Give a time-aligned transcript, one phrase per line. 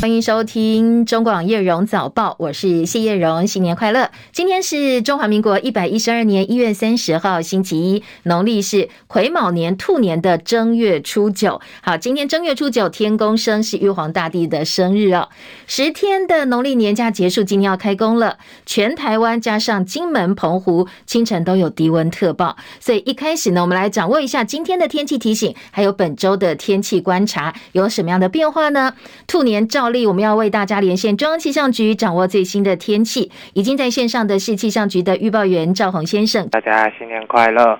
[0.00, 4.10] 欢迎收听中广叶荣早报，我是谢叶荣，新年快乐！
[4.32, 11.60] 今天是中华民国一百一十二年一月三十号，星期一，农历是癸卯年兔年的正月初九。
[11.82, 15.28] 好，今天正月初九，天公生是玉皇大帝的生日哦。
[15.66, 18.38] 十天的农历年假结束，今天要开工了。
[18.64, 22.56] 全台湾加上金门、澎湖，清晨都有低温特报。
[22.80, 28.94] 所以一开始呢，我们来掌握一下今天的天气提醒，还有本周的天气观察有什么样的变化呢？
[29.26, 33.30] 兔年照我们要为大家连线中央气象局，掌握最新的天气。
[33.54, 36.48] 已经在线上的是气象局的预报员赵宏先生。
[36.48, 37.78] 大家新年快乐！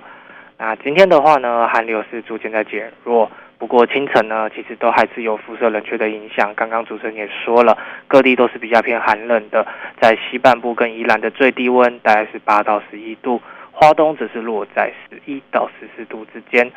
[0.57, 6.53] 那今天的话呢，寒流是逐渐在减弱，不过清晨呢，其实都还是有辐射冷却的影响。
[6.53, 9.65] 刚刚主持人也说了，各地都是比较偏寒冷的，
[9.99, 13.41] 在西半部跟宜兰的最低温大概是八到十一度，
[13.71, 16.71] 花东则是落在十一到十四度之间，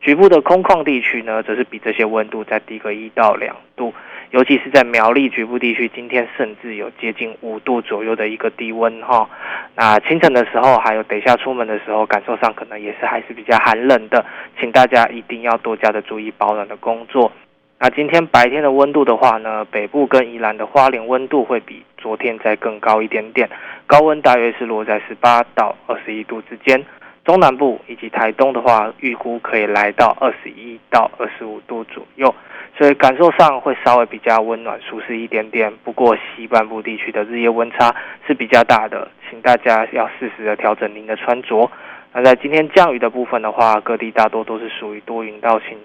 [0.00, 3.94] 局部的空旷地区呢，则是比这些温度再低个一到两度。
[4.30, 9.28] 尤其是在苗栗局部地区，今天甚至有接近五度左右的一个低温哈。
[9.74, 14.24] 那清晨的时候，还有等一下出门的时候，感受上可能也是还是比较寒冷的，
[14.60, 17.32] 请大家一定要多加的注意保暖的工作。
[17.80, 23.48] 那今天白天的温度的话呢，北部跟宜兰的花莲温度会比昨天再更高一点点，
[23.86, 26.84] 高温大约是落在十八到二十一度之间。
[27.24, 32.32] 中南部以及台东的话，预估可以来到二十一到二十五度左右。
[32.80, 37.94] 所以感受上会稍微比较温暖舒适一点点，不过西半部地区的日夜温差
[38.26, 41.70] 是比较大的，请大家要适时的调整您的穿着。
[42.14, 45.76] 那在今天降雨的部分的话，各地大多都是属于多云到晴，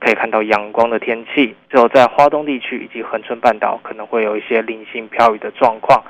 [0.00, 1.54] 可以看到阳光的天气。
[1.70, 6.02] 只有在花东地区以及恒春半岛可能会有一些零星飘雨的状况。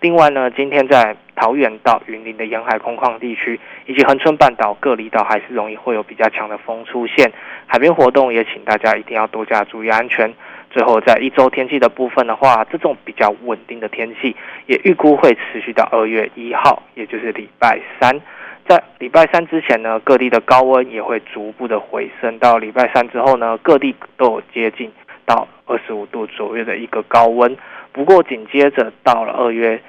[0.00, 7.30] 另外呢，今天在桃园到云林的沿海空旷地区，以及恒春半岛各离岛，还是容易会有比较强的风出现。
[7.66, 10.32] 海边活动也请大家一定要多加注意安全。
[10.70, 14.34] 最后，在一周天气的部分的话，这种比较稳定的天气，
[14.66, 18.18] 也预估会持续到二月一号，也就是礼拜三。
[18.66, 22.38] 在礼拜三之前呢，各地的高温也会逐步的回升。
[22.38, 24.90] 到礼拜三之后呢，各地都有接近
[25.26, 27.54] 到二十五度左右的一个高温。
[27.92, 29.80] 不过紧接着到了二月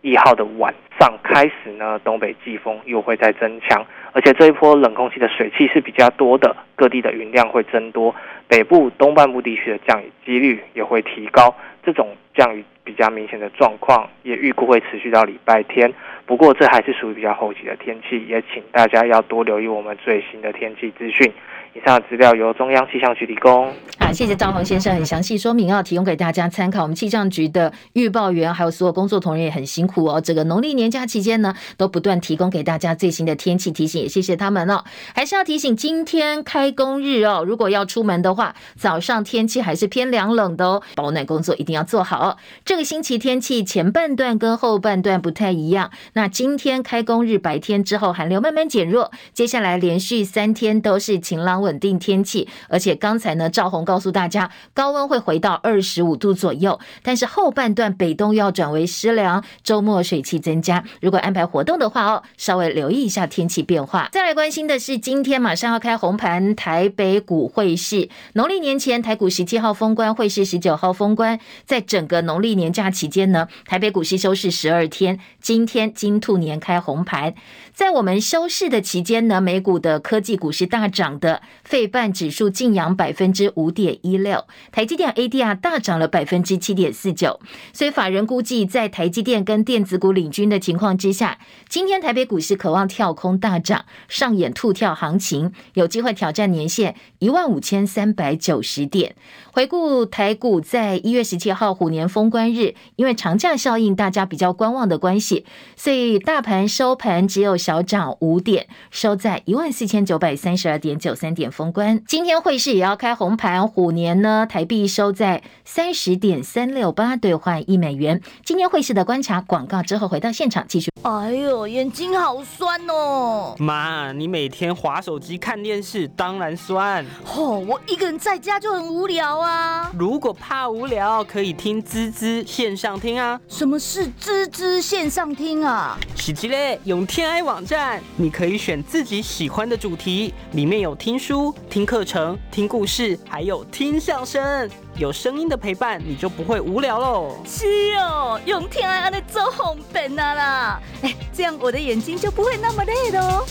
[0.00, 8.14] 一号的晚上开始呢，东北季风又会再增强，而且这一波冷空气的水汽是比较多的，各地的云量会增多，
[8.46, 11.54] 北部东半部地区的降雨几率也会提高，
[11.84, 15.92] 这种降雨比较明显的状况也预估会持续到礼拜天。
[16.26, 21.32] 不过这还是属于比较后期的天气，也请大家要多留意我们最新的天气资讯。
[21.78, 23.72] 以上的资料由中央气象局提供。
[24.00, 26.82] 好，谢谢赵宏先生很详细说明，哦提供给大家参考。
[26.82, 30.20] 我们气象局的预报员还有所有工作同仁也很辛苦哦。
[30.20, 34.82] 这个农历年假期间呢，都不断提供给大家最新的天气提醒，也谢谢他们哦。
[35.14, 42.36] 还是要提醒，今天开工日哦，如果要出门的话，早上天气还是偏凉冷的哦，保暖工作一定要做好哦。
[42.64, 45.90] 这个星期天气前半段跟后半段不太一样。
[46.14, 60.82] 那今天开工日白天之后，寒流慢慢减弱，接下来连续三天都是晴朗稳定天气，而且刚才呢，赵红告诉大家，高温会回到二十五度左右，但是后半段北东要转为湿凉，周末水汽增加。
[61.02, 64.08] 如果安排活动的话哦，稍微留意一下天气变化。
[64.10, 77.34] 再来关心的是，今天马上要开红盘，台北股会市，农历年前台股十七号封关，会市十九号封关，在整个农历年假期间呢，台北股市休市十二天，今天金兔年开红盘，
[77.74, 87.40] 在我们休市的期间呢，美股的科技股是大涨的，费半指数劲扬百分之五点一六，台积电 ADR 大涨了百分之七点四九。
[87.72, 91.38] 所以法人估计，在台积电跟电子股领军的情况之下，
[91.68, 99.14] 今天台北股市渴望跳空大涨，上演兔跳行情，有机会挑战年线一万五千三百九十点。
[99.52, 105.44] 回顾台股在一月十七号虎年封关日，因为长假效应，大家比较观望的关系，
[105.76, 112.02] 所以大盘收盘只有小涨五点，收在一万四千九百三十二点九三点封关。
[112.04, 118.20] 今天汇市也要开红盘，虎年呢，台币收在三十点三六八兑换一美元。
[118.44, 120.90] 今天汇市的观察广告之后，回到现场继续。
[121.02, 123.54] 哎呦，眼睛好酸哦！
[123.58, 127.06] 妈，你每天划手机看电视，当然酸。
[127.36, 129.92] 哦，我一个人在家就很无聊啊。
[129.96, 133.40] 如果怕无聊，可以听滋滋线上听啊。
[133.46, 135.96] 什么是滋滋线上听啊？
[136.16, 144.66] 喜吉嘞，用天爱网站，你可以选自己喜欢的主题，里面有听书、听课程、听故事，还有听相声。
[144.96, 147.36] 有声音的陪伴，你就不会无聊喽。
[147.44, 147.66] 是
[147.98, 150.80] 哦，用天爱安的做红本啊啦！
[151.02, 153.44] 哎，这样我的眼睛就不会那么累喽。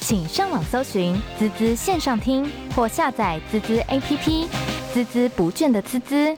[0.00, 4.46] 请上网搜寻滋滋线上听，或下载滋滋 APP，
[4.94, 6.34] 滋滋不倦的滋滋。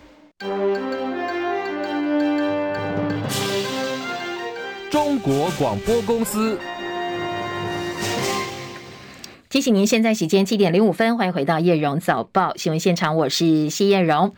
[4.91, 6.59] 中国广播公司。
[9.57, 14.35] 提醒您，现在时间七点零五分，欢迎回到叶荣早报新闻现场，我是谢艳荣。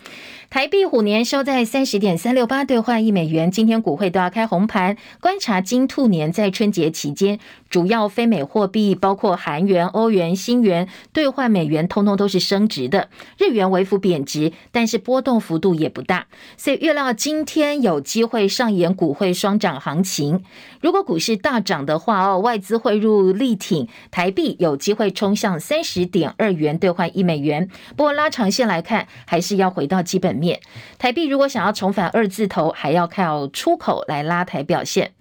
[0.50, 4.97] 台币虎年收在三十点三六八兑换一美元，今天股汇都要开红盘。
[5.21, 13.11] 观察金兔年在春节期间，主要非美货币包括韩元、欧元、新元兑换美元，通通都是升值的。
[13.37, 20.43] 日元微幅贬值，但是波动幅度也不大，所以预料今天有机会上演股汇双涨行情。
[20.81, 27.69] 如果股市大涨的话哦，外资汇入力挺台币，有机会冲向三十点二元兑换一美元。
[27.94, 30.61] 不过拉长线来看，还是要回到基本面。
[30.99, 35.12] 台币如果想要重返二字头，还要靠出口来拉抬表现。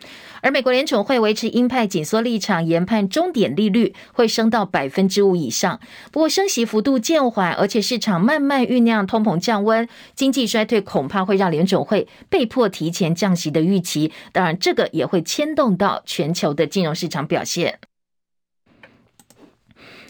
[0.42, 5.80] 而美国联储会维持鹰派紧缩立场，研判终点利率会升到百分之五以上。
[6.12, 14.12] 不过升息幅度渐缓，而且市场慢慢酝酿通膨降温，经济衰退恐怕会让联准会被迫提前降息的预期。
[14.32, 17.80] 当然，这个也会牵动到全球的金融市场表现。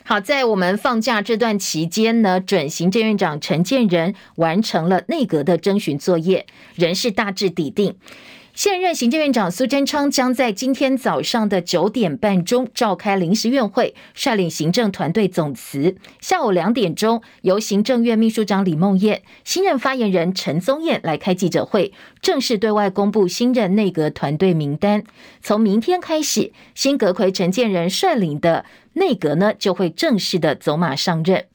[0.09, 7.94] 好，在我们放假这段期间呢，准行政院长陈建仁完成了内阁的征询作业，人事大致拟定。
[8.57, 15.95] 现任行政院长苏贞昌将在今天早上的九点半钟召开临时院会，率领行政团队总辞。
[16.19, 25.03] 下午两点钟，由行政院秘书长李孟谚、新任发言人陈宗彦来开记者会，正式对外公布新任内阁团队名单。
[25.39, 31.45] 从明天开始，新阁揆陈建仁率领的内阁呢，就会正式的走马上任。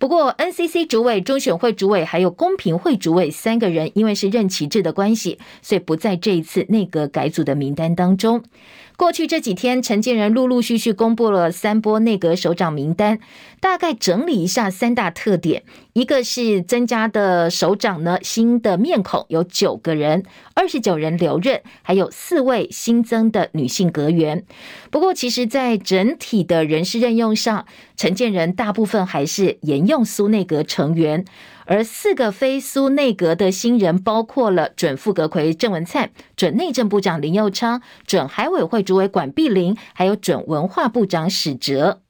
[0.00, 8.42] 不过，NCC 主委、中选会主委还有公平会主委三个人，因为是任期制的关系，所以不在这一次内阁改组的名单当中。
[9.00, 13.18] 过去这几天，陈建仁陆陆续续公布了三波内阁首长名单，
[13.58, 15.62] 大概整理一下三大特点：
[15.94, 24.44] 一个是增加的首长呢，新的面孔有九个人，二十九人留任，还有四位新增的女性阁员。
[24.90, 27.64] 不过，其实，在整体的人事任用上，
[27.96, 31.24] 陈建仁大部分还是沿用苏内阁成员。
[31.70, 42.00] 而四个非苏内阁的新人，包括了准副阁揆郑文灿、准内政部长林佑昌、准海委会主委管碧林，还有准文化部长史哲。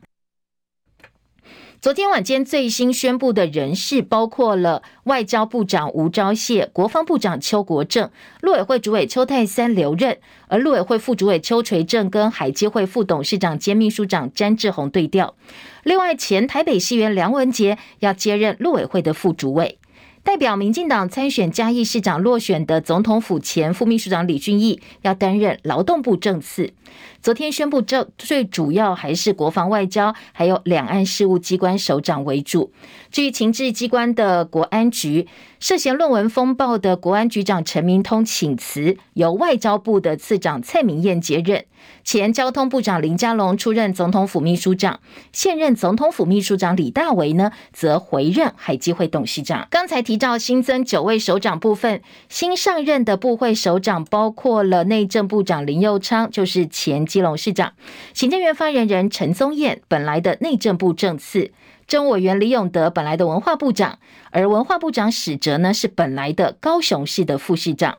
[1.81, 8.11] 昨天晚间最新宣布的人事，包括了外交部长吴钊燮、国防部长邱国正、
[8.43, 10.19] 陆委会主委邱泰三留任，
[10.49, 15.35] 而陆委会副主委邱垂正跟海基会副董事长兼秘书长詹志宏对调。
[15.83, 19.79] 另外，前台北市议员梁文杰要接任陆委会的副主委。
[20.23, 26.75] 代表民进党参选嘉义市长落选的总统府前副秘书长李俊毅要担任劳动部正次。
[27.23, 32.71] 昨天宣布，这最主要还是国防外交，还有两岸事务机关首长为主。
[33.11, 35.27] 至于情治机关的国安局，
[35.59, 41.65] 涉嫌论文风暴的国安局长陈明通请辞，由外交部的次长蔡明彦接任。
[42.03, 45.01] 前交通部长林佳龙出任总统府秘书长，
[45.33, 49.69] 现任总统府秘书长李大为呢，则回任海基会董事长。
[49.71, 57.73] 刚才提到新增九位首长部分，新上任的部会首长包括了内政部长林佑昌，就是前基隆市长；
[58.15, 61.51] 行政院发言人陈宗彦，本来的内政部政次；
[61.87, 63.99] 政务委员李永德，本来的文化部长；
[64.31, 67.99] 而文化部长史哲呢，是本来的高雄市的副市长。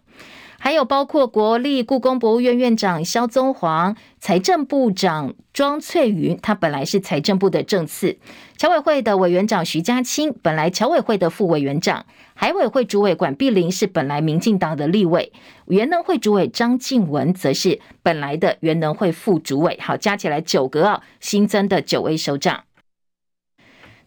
[0.63, 8.17] 还有包括国立故宫博物院院长萧宗煌、财政部长庄翠云，他本来是财政部的正次；
[8.57, 12.03] 侨委会的委员长徐家清，本来侨委会的副委员长；
[12.35, 15.31] 海委会主委管碧玲是本来民进党的立委；
[15.65, 19.79] 原能会主委张静文则是本来的原能会副主委。
[19.81, 22.65] 好，加起来九个啊，新增的九位首长。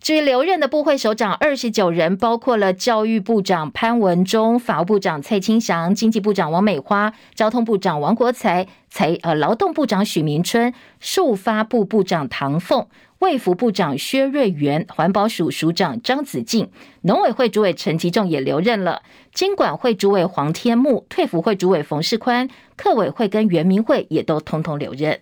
[0.04, 12.87] 至于留任的部会首长二十九人，包括了教育部长潘文忠、法务部长蔡清祥、经济部长王美花、交通部长王国材、财呃劳动部长许明春、数发部部长唐凤、
[13.20, 16.68] 卫福部长薛瑞元、环保署署长张子敬、
[17.00, 19.00] 农委会主委陈吉仲也留任了，
[19.32, 25.18] 经管会主委黄天牧、退辅会主委冯世宽、客委会跟原民会也都通通留任。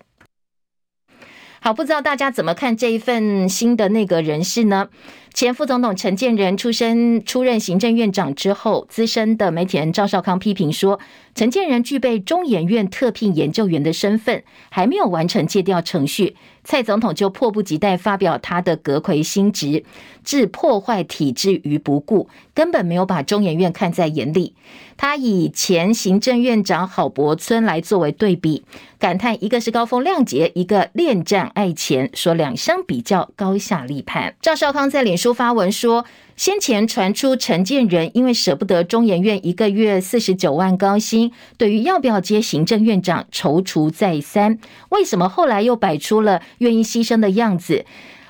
[1.65, 4.89] 好，不知道大家怎么看这一份新的那个人事呢？
[5.33, 10.99] 前副总统陈建仁出身出任行政院长之后，资深的媒体人赵少康批评说，
[11.33, 19.83] 陈建仁具备中研院特聘研究员的身份，还没有完成借调程序，蔡总统就迫不及待发表他的阁魁新职，
[20.23, 24.53] 置破坏体制于不顾，根本没有把中研院看在眼里。
[24.95, 28.63] 他以前行政院长郝柏村来作为对比，
[28.99, 34.35] 感叹一个是高风亮节，一个恋战爱钱，说两相比较高下立判。
[34.39, 36.03] 赵少康在脸书书发文说，
[36.35, 44.59] 先前传出陈建仁因为舍不得中研院一个月四十九万高薪，对于要不要接行政院长踌躇再三。
[44.89, 47.85] 为什么后来又摆出了愿意牺牲的样子？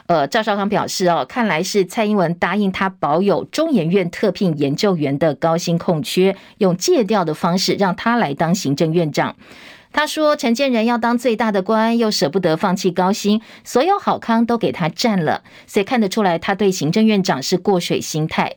[0.06, 9.36] 呃，赵少康表示哦，看来是蔡英文答应他保有中研院特聘研究员的高薪空缺，用借调的方式让他来当行政院长。
[9.94, 18.56] 他说：“陈建仁要当最大的官，又舍不得放弃高薪，所有好康都给他占了，所以看得出来，他对行政院长是过水心态。”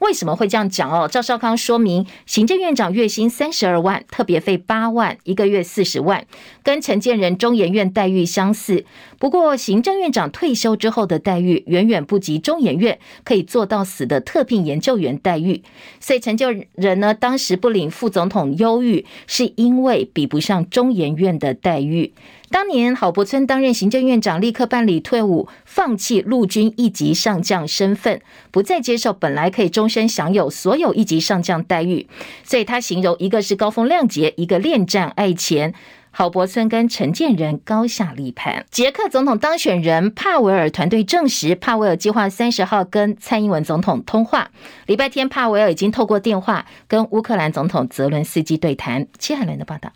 [0.00, 1.08] 为什么会这样讲哦？
[1.08, 6.26] 赵少康说明，行政院长月薪三十二万，特别费八万，一个月四十万，
[6.62, 8.84] 跟陈建仁中研院待遇相似。
[9.24, 15.62] 不过，行政院长退休之后的待遇远远不及中研院可以做到死的特聘研究员待遇。
[15.98, 22.12] 所以，陈建仁呢，当时不领副总统优遇，是因为比不上中研院的待遇。
[22.50, 32.06] 当年郝柏村担任行政院长，立刻办理退伍，放弃陆军一级上将身份，不再接受本来可以终身享有所有一级上将待遇。
[32.42, 35.72] 所以他形容一个是高风亮节，一个恋战爱钱。
[36.16, 38.64] 郝柏村跟陈建仁高下立判。
[38.70, 44.48] 捷克总统当选人帕维尔团队证实，帕维尔计划三十号跟蔡英文总统通话。
[44.86, 49.08] 礼拜天，帕维尔已经透过电话跟乌克兰总统泽伦斯基对谈。
[49.18, 49.90] 戚海伦的报道。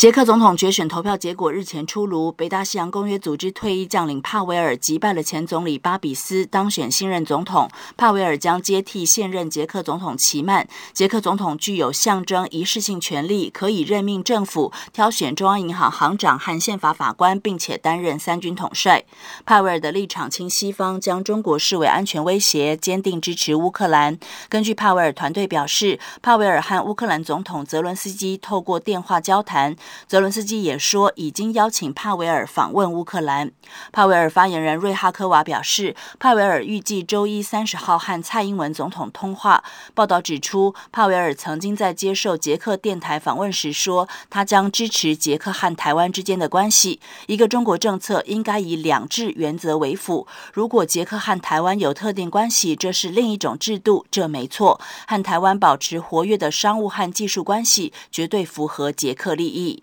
[0.00, 7.68] 捷克总统决选投票结果日前出炉，北大西洋公约组织退役将领帕维尔击败了前总理巴比斯，当选新任总统。
[7.98, 10.66] 帕维尔将接替现任捷克总统齐曼。
[10.94, 19.04] 捷克总统具有象征仪式性权力，可以任命政府、挑选中央银行行长和宪法法官，并且担任三军统帅。
[19.44, 24.18] 帕维尔的立场亲西方，将中国视为安全威胁，坚定支持乌克兰。
[24.48, 29.76] 根据帕维尔团队表示，帕维尔和乌克兰总统泽伦斯基透过电话交谈。
[30.06, 33.50] 泽伦斯基也说，已经邀请帕维尔访问乌克兰。
[33.92, 39.62] 帕维尔发言人瑞哈科娃表示，帕维尔预计周一三十号和蔡英文总统通话。
[39.94, 47.00] 报道指出，帕维尔曾经在接受捷克电台访问时说，他将支持捷克和台湾之间的关系。
[47.26, 50.26] 一个中国政策应该以两制原则为辅。
[50.52, 54.80] 如果捷克和台湾有特定关系，这是另一种制度，这没错。
[55.06, 59.79] 和台湾保持活跃的商务和技术关系，绝对符合捷克利益。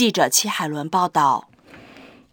[0.00, 1.50] 记者戚海伦报道，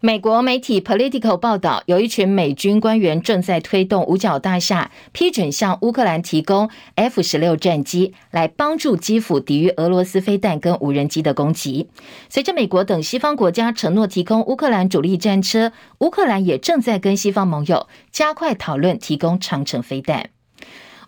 [0.00, 11.90] 美国媒体 Politico 报道，有一群美军官员正在推动五角大厦批准向乌克兰提供 F 十六战机，来帮助基辅抵御俄罗斯飞弹跟无人机的攻击。
[12.30, 20.30] 随着美国等西方国家承诺提供乌克兰主力战车，乌克兰也正在跟西方盟友加快讨论提供长城飞弹。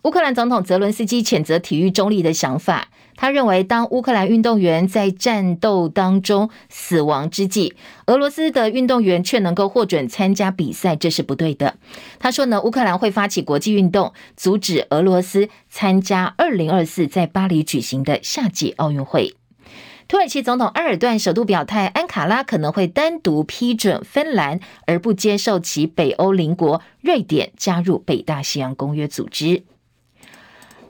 [0.02, 2.88] 乌克兰总统泽伦斯基谴责体育中立的想法。
[3.20, 7.74] 他认为，当乌克兰运动员在战斗当中死亡之际，
[8.06, 11.76] 俄罗斯的运动员却能够获准参加比赛，这是不对的。
[12.18, 19.34] 他说呢，乌克兰会发起国际运动，阻止俄罗斯参加二零二四在巴黎举行的夏季奥运会。
[20.08, 29.64] 土耳其总统埃尔段首度表态，安卡拉可能会单独批准芬兰，而不接受其北欧邻国瑞典加入北大西洋公约组织。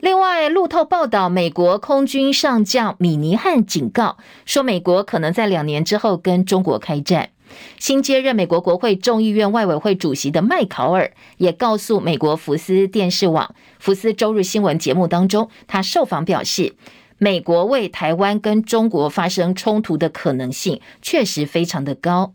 [0.01, 4.17] 另外，路透报道，美国空军上将米尼汉警告
[4.47, 7.29] 说，美国可能在两年之后跟中国开战。
[7.77, 16.73] 新接任美国国会众议院外委会主席的麦考尔也告诉美国福斯电视网福斯周日新闻节目当中，他受访表示，
[17.19, 22.33] 美国为台湾跟中国发生冲突的可能性确实非常的高。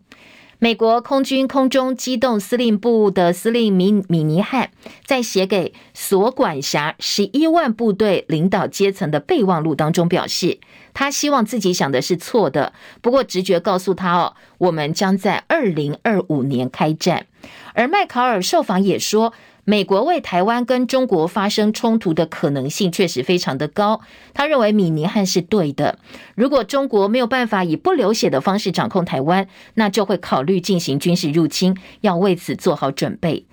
[0.59, 4.71] 美国空军空中机动司令部的司令米米尼汉
[5.05, 10.57] 在写给所管辖十一万部队领导阶层的备忘录当中表示，
[10.95, 17.27] 他希望自己想的是错的，不过直觉告诉他哦，我们将在二零二五年开战。
[17.75, 19.33] 而麦考尔受访也说，
[19.69, 23.99] 美国为台湾跟中国发生冲突的可能性确实非常的高。
[24.33, 25.99] 他认为米尼汉是对的。
[26.35, 33.45] 如果中国没有办法以不流血的方式掌控台湾，那就会考虑进行军事入侵，要为此做好准备。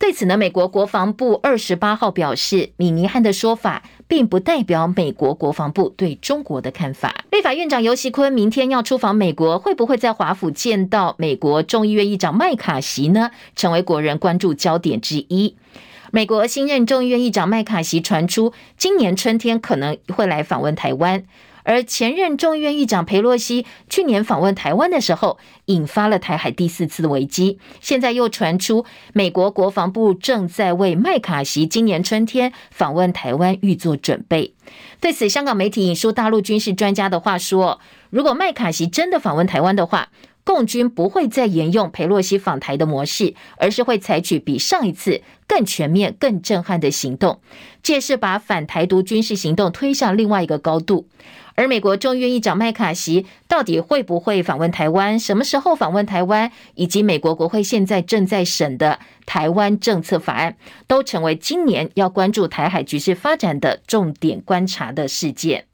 [0.00, 7.22] 对此呢，美国国防部二十八号表示，米尼汉的说法并不代表美国国防部对中国的看法。
[7.30, 13.30] 立法院长游锡堃明天要出访美国，会不会在华府见到美国众议院议长麦卡锡呢？
[13.54, 15.54] 成为国人关注焦点之一。
[16.10, 21.24] 美国新任众议院议长麦卡锡传出，今年春天可能会来访问台湾。
[21.62, 27.58] 而前任众议院议长裴洛西去年访问台湾的时候，引发了台海第四次的危机。
[27.80, 34.54] 现在又传出，美国国防部正在为麦卡锡今年春天访问台湾预做准备。
[35.00, 40.08] 对此，香港媒体引述大陆军事专家的话说：“如果麦卡锡真的访问台湾的话，”
[40.42, 47.40] 共军不会再沿用裴洛西访台的模式，而是会采取比上一次更全面、更震撼的行动，
[47.82, 51.06] 这也是把反台独军事行动推向另外一个高度。
[51.60, 55.20] 而美国众议院议长麦卡锡到底会不会访问台湾？
[55.20, 56.50] 什么时候访问台湾？
[56.74, 65.66] 以及美国国会现在正在审的台湾政策法案，都成为今年要关注台海局势发展的重点观察的事件。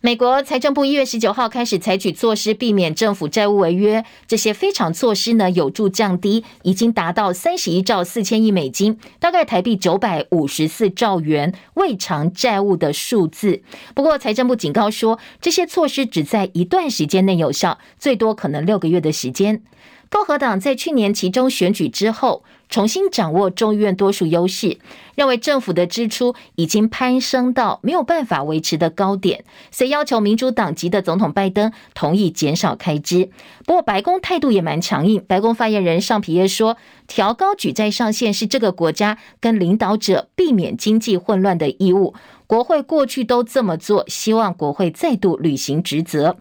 [0.00, 4.04] 美国财政部一月十九号开始采取措施，避免政府债务违约。
[4.28, 13.60] 这些非常措施呢，有助降低已经达到三十一兆四千亿美金，大概台币九百五十四兆元未偿债务的数字。
[13.92, 19.62] 不过，财政部警告说，这些措施只在一段时间内有效，最多可能六个月的时间。
[20.10, 24.78] 共和党在去年其中选举之后，重新掌握众议院多数优势，
[25.14, 33.30] 认为政府的支出已经攀升到没有办法维持的高点，所以要求民主党籍的总统拜登同意减少开支。
[33.66, 42.14] 不过白宫态度也蛮强硬，白宫发言人尚皮耶说，调高举债上限是这个国家跟领导者避免经济混乱的义务，
[42.46, 46.36] 国会过去都这么做，希望国会再度履行职责。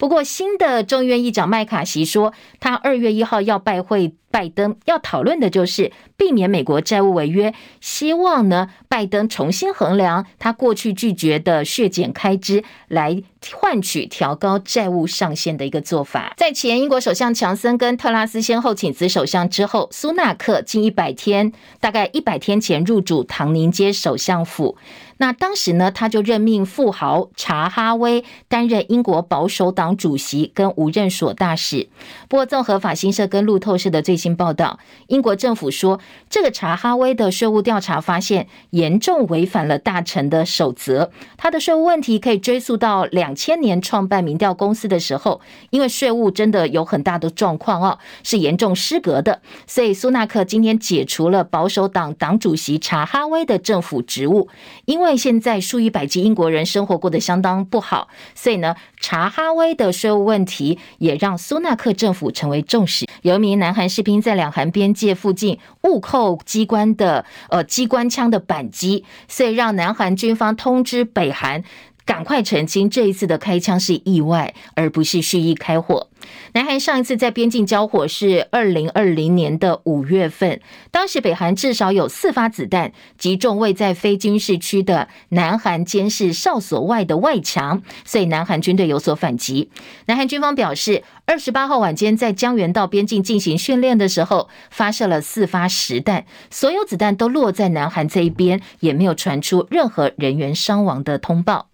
[0.00, 7.52] 不过，新的众议院议长麦卡锡说，他二月一号要拜会拜登，要讨论的就是避免美国债务违约。
[7.80, 13.22] 希望呢，拜登重新衡量他过去拒绝的削减开支，来
[13.54, 16.34] 换取调高债务上限的一个做法。
[16.36, 24.76] 在前英国首相强森跟特拉斯先后请辞首相之后，苏纳克近一百天，大概一百天前入主唐宁街首相府。
[25.16, 31.88] 那当时呢，他就任命富豪查哈威担任英国保守党主席跟无任所大使。
[32.30, 41.10] 不过，综合法新社跟路透社的最新报道，英国政府说，这个查哈威的税务调查发现严重违反了大臣的守则。
[41.36, 49.42] 他的税务问题可以追溯到两千年创办民调公司的时候，因为税务真的有很大的状况哦，是严重失格的。
[49.66, 54.48] 所以，苏纳克今天解除了保守党党主席查哈威的政府职务，
[54.86, 55.10] 因为。
[55.20, 63.06] 现在数以百计英国人生活过得相当不好，所以呢，查哈威的税务问题也让苏纳克政府成为重视。
[63.22, 71.62] 有一名南韩士兵在两韩边界附近误扣机关的呃机关枪的扳机，所以让南韩军方通知北韩。
[72.04, 76.08] 赶快澄清，这一次的开枪是意外，而不是蓄意开火。
[76.52, 80.60] 南韩上一次在边境交火是二零二零年的五月份，
[80.90, 89.70] 当时北韩至少有四发子弹击中位在非军事区的南韩监视哨所外的外墙，所以南韩军队有所反击。
[90.06, 101.69] 南韩军方表示，二十八号晚间在江原道边境进行训练的时候，发射了四发实弹，所有子弹都落在南韩这一边，也没有传出任何人员伤亡的通报。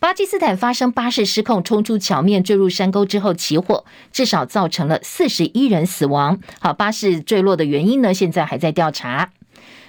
[0.00, 6.40] 巴基斯坦发生巴士失控冲出桥面坠入山沟之后起火，至少造成了四十一人死亡。
[6.58, 9.30] 好，巴士坠落的原因呢，现在还在调查。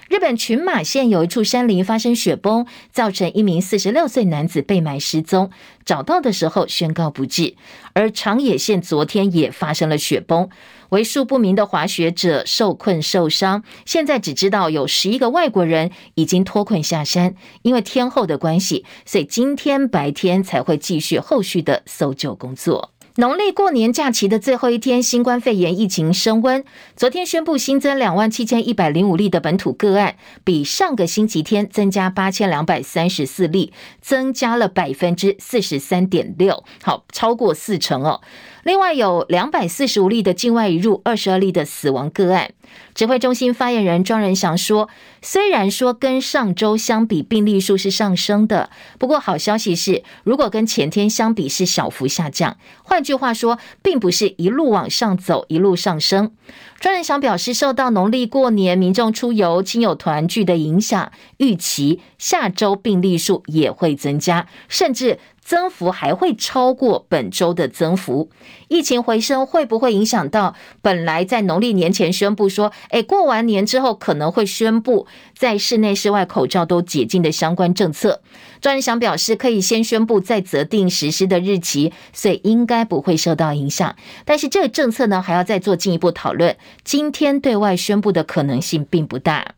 [0.09, 5.49] 日本群马县有一处山林发生雪崩，造成一名四十六岁男子被埋失踪，
[5.85, 7.55] 找到的时候宣告不治。
[7.93, 10.49] 而长野县昨天也发生了雪崩。
[10.91, 17.33] 为数不明的滑雪者受困受伤，现在只知道有十一个外国人已经脱困下山。
[17.61, 22.91] 因为天候的关系，所以今天白天才会继续后续的搜救工作。
[23.15, 26.63] 农历过年假期的最后一天，新冠肺炎疫情升温。
[26.95, 38.21] 昨天宣布新增两万七千一百零五例的本土个案，比上个星期天增加八千两百三十四例，增加了百分之四十三点六，好，超过四成哦。
[38.63, 42.51] 另外有两百四十五例的境外移入，二十二例的死亡个案。
[42.93, 44.87] 指挥中心发言人庄人祥说，
[45.21, 52.55] 虽然说跟上周相比病例数是上升的，不过好消息是，如果跟前天相比是小幅下降。
[52.83, 56.31] 换句话说，并不是一路往上走，一路上升。
[56.79, 65.19] 庄人祥表示，受到农历过年民众出游、亲友团聚的影响，预期下周病例数也会增加，甚至。
[65.43, 68.29] 增幅还会超过本周的增幅。
[68.67, 78.21] 疫情回升会不会影响到本来在农历年前宣布说，哎，过完年之后可能会宣布在室内、室外口罩都解禁的相关政策？
[78.61, 83.95] 庄人祥表示，可以先宣布再择定实施的日期，所以应该不会受到影响。
[84.23, 86.55] 但是这个政策呢，还要再做进一步讨论。
[86.83, 89.55] 今天对外宣布的可能性并不大。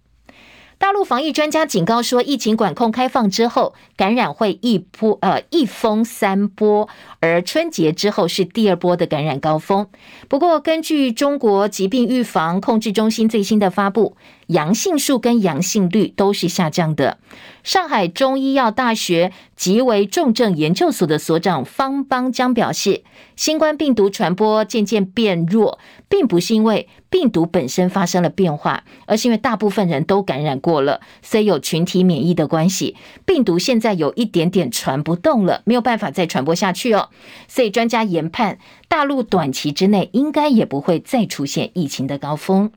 [0.84, 6.89] 大陆防疫专家警告说，疫情管控开放之后，感染会一波呃一峰三波，
[7.22, 9.88] 而春节之后是第二波的感染高峰。
[10.28, 17.17] 不过，根据中国疾病预防控制中心最新的发布，阳性数跟阳性率都是下降的。
[17.63, 23.03] 上海中医药大学急危重症研究所的所长方邦江表示，
[23.36, 25.79] 新冠病毒传播渐渐变弱，
[26.10, 32.97] 并不是因为病毒本身发生了变化，而是因为大部分人都感染过了，所以有群体免疫的关系。
[33.25, 37.10] 病毒现在有一点点传不动了，没有办法再传播下去哦。
[37.47, 42.71] 所以专家研判，大陆短期之内应该也不会再出现疫情的高峰。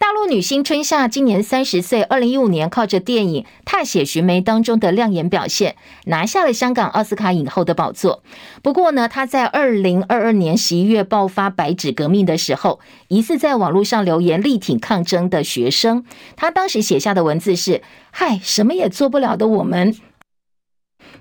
[0.00, 8.22] 大陆女星春夏今年三十岁，二零一五年靠着电影《踏雪寻梅》当中的亮眼表现，拿下了香港奥斯卡影后的宝座。
[8.62, 16.06] 不过呢，她在二零二二年十一月爆发白纸革命的时候，疑似在网络上留言力挺抗争的学生。
[16.34, 19.94] 她当时写下的文字是：“嗨，什么也做不了的我们。”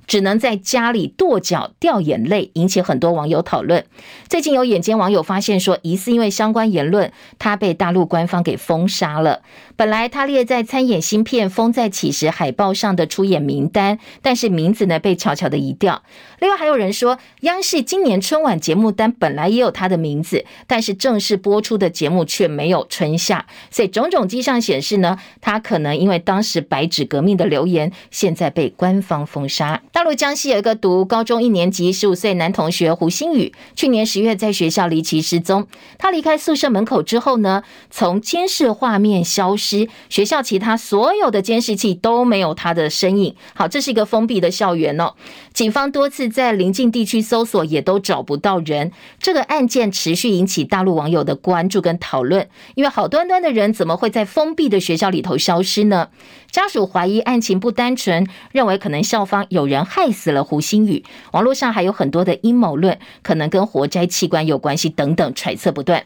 [0.07, 3.85] 只能在家里跺脚掉眼泪，引起很多网友讨论。
[4.27, 9.41] 最近有眼尖网友发现说，疑似因为相关言论，他被大陆官方给封杀了。
[9.75, 16.03] 本来他列在参演新片《风再起时》海报上的出演名单，但是名字呢被悄悄的移掉。
[16.39, 23.45] 另外还有人说，央视今年春晚节目单本来也有他的名字，但是正式播出的节目却没有春夏。
[23.69, 29.68] 所以种种迹象显示呢，他可能因为当时白纸革命的留言，现在被官方封杀。
[29.91, 35.67] 大陆江西有一个读高中一年级十五岁男同学胡星宇，去年十月在学校离奇失踪。
[35.97, 43.35] 他离开宿舍门口之后呢，从监视画面消失，学校其他所有的监视器都没有他的身影。
[43.53, 45.13] 好，这是一个封闭的校园哦。
[45.53, 48.91] 警方多次在邻近地区搜索，也都找不到人。
[49.19, 56.09] 这个案件持续引起大陆网友的关注跟讨论，因为好端端的人怎么会在封闭的学校里头消失呢？
[56.51, 59.79] 家属怀疑案情不单纯，认为可能校方有人。
[59.89, 66.05] 害死了胡星宇，网络上还有很多的阴谋论，可能跟活摘器官有关系等等揣测不断。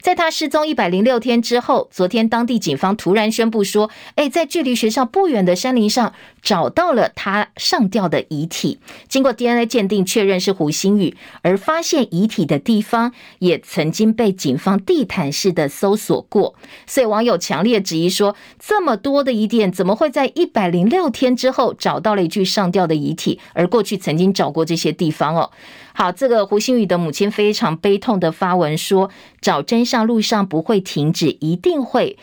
[0.00, 16.54] 在他失踪一百零六天之后，昨天当地警方突然宣布说：“诶，在距离学校不远的山林上找到了他上吊的遗体，经过 DNA 鉴定确认是胡星宇，而发现遗体的地方也曾经被警方地毯式的搜索过。
[16.86, 23.38] 所以网友强烈质疑说：这么多的疑点，怎么会在一百零六天之后找到了一具上吊的遗体？
[23.52, 25.50] 而过去曾经找过这些地方哦。”
[25.94, 29.10] 好，这个胡星宇的母亲非常悲痛的发文说
[29.42, 32.18] ：“找真相路上不会停止，一定会。”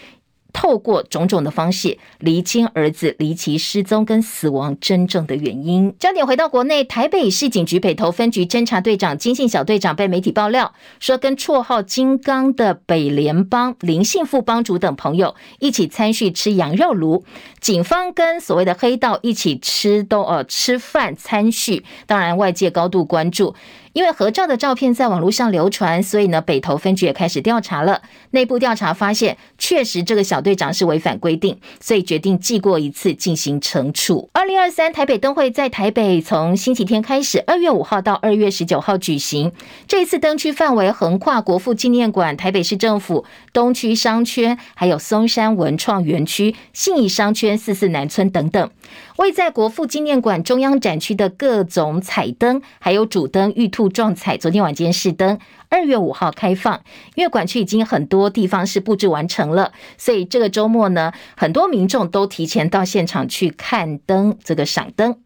[0.51, 5.93] 透过种种的方式厘清儿子离奇失踪跟死亡真正的原因。
[5.99, 17.23] 焦点回到国内，台北市警局北投分局侦查队长金姓小队长被媒体爆料说，跟绰号“金刚”的北联帮林姓副帮主等朋友一起参叙吃羊肉炉。
[17.61, 23.53] 警方跟所谓的黑道一起吃都呃吃饭参叙，当然外界高度关注。
[23.99, 28.01] 因为合照的照片在网络上流传，所以呢，北投分局也开始调查了。
[28.31, 34.29] 内部调查发现，确实这个小队长是违反规定，所以决定记过一次进行惩处。
[34.31, 39.51] 二零二三台北灯会在台北从星期天开始，二月五号到二月十九号举行。
[39.85, 48.71] 这次灯区范围横跨国父纪念馆、台北市政府东区商圈，还有松山文创园区、信义商圈、四四南村等等。
[49.19, 56.81] 位在国父纪念馆中央展区的各种彩灯，还有主灯玉兔撞彩，昨天晚间试灯，二月五号开放。
[57.15, 65.17] 因为馆区已经很多地方是布置完成了，所以这个周末呢，很多民众都提前到现场去看灯，这个赏灯。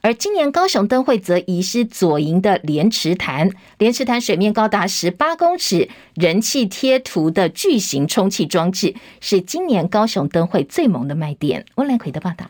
[0.00, 11.66] 而今年高雄灯会则移师左营的莲池潭，莲池潭水面高达十八公尺，人气贴图的巨型充气装置，是今年高雄灯会最萌的卖点。
[11.74, 12.46] 温兰奎的报道。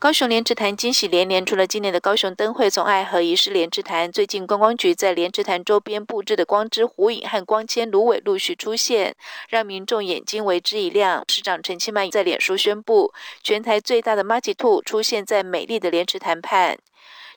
[0.00, 9.14] 高雄莲池潭惊喜连连，除了今年的高雄灯会从爱河移师莲池潭，最近观光局在莲池潭周边布置的光之湖影和光纤芦苇陆续出现，
[9.50, 11.22] 让民众眼睛为之一亮。
[11.28, 16.78] 市长陈其迈在脸书宣布，全台最大的玛吉兔出现在美丽的莲池潭畔。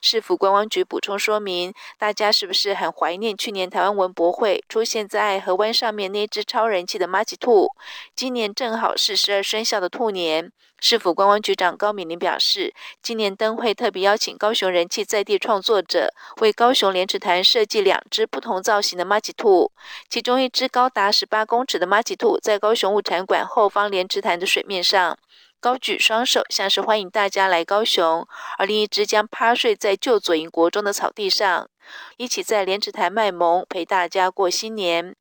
[0.06, 7.70] 市府观光局补充说明，大家是不是很怀念去年台湾文博会出现在河湾上面那只超人气的玛吉兔？
[8.14, 10.52] 今年正好是十二生肖的兔年。
[10.80, 16.12] 市府观光局长高敏玲表示，今年灯会特别邀请高雄人气在地创作者，
[16.42, 19.72] 为高雄莲池潭设计两只不同造型的玛吉兔，
[20.10, 25.16] 其中一只高达十八公尺的玛吉兔在高雄物产馆后方莲池潭的水面上
[25.64, 28.26] 高举双手，像是欢迎大家来高雄；
[28.58, 31.70] 而另一只将趴睡在旧左营国中的草地上，
[32.18, 35.16] 一起在莲池潭卖萌，陪大家过新年。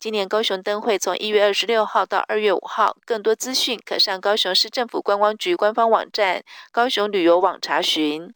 [0.00, 8.34] 今年高雄灯会从一月二十六号到二月五号，更多资讯可上高雄市政府观光局官方网站、高雄旅游网查询。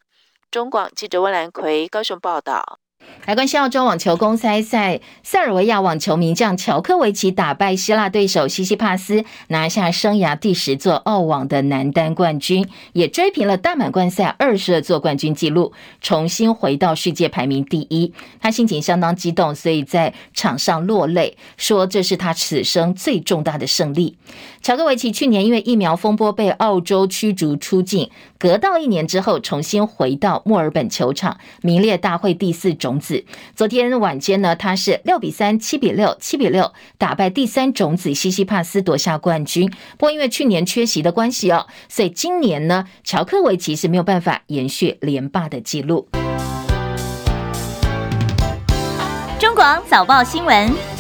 [0.53, 2.79] 中广记者温兰奎高雄报道。
[3.27, 18.15] 来关心澳洲网球公开赛，塞尔维亚网球名将乔科维奇打败希腊对手西西帕斯，拿下生涯第十座澳网的男单冠军，也追平了大满贯赛二十座冠军纪录，重新回到世界排名第一。
[18.41, 24.17] 他心情相当激动，所以在场上落泪，说这是他此生最重大的胜利。
[24.63, 33.25] 乔科维奇去年因为疫苗风波被澳洲驱逐出境，隔到一年之后重新回到墨尔本球场，名列大会第四种子。
[33.55, 39.71] 昨天晚间呢，他是六比三、七比六、七比六打败第三种子西西帕斯夺下冠军。
[39.97, 46.09] 不过因为去年缺席的关系哦，所以今年呢，乔科维奇是没有办法延续连霸的记录。
[49.39, 50.98] 中广早报新闻。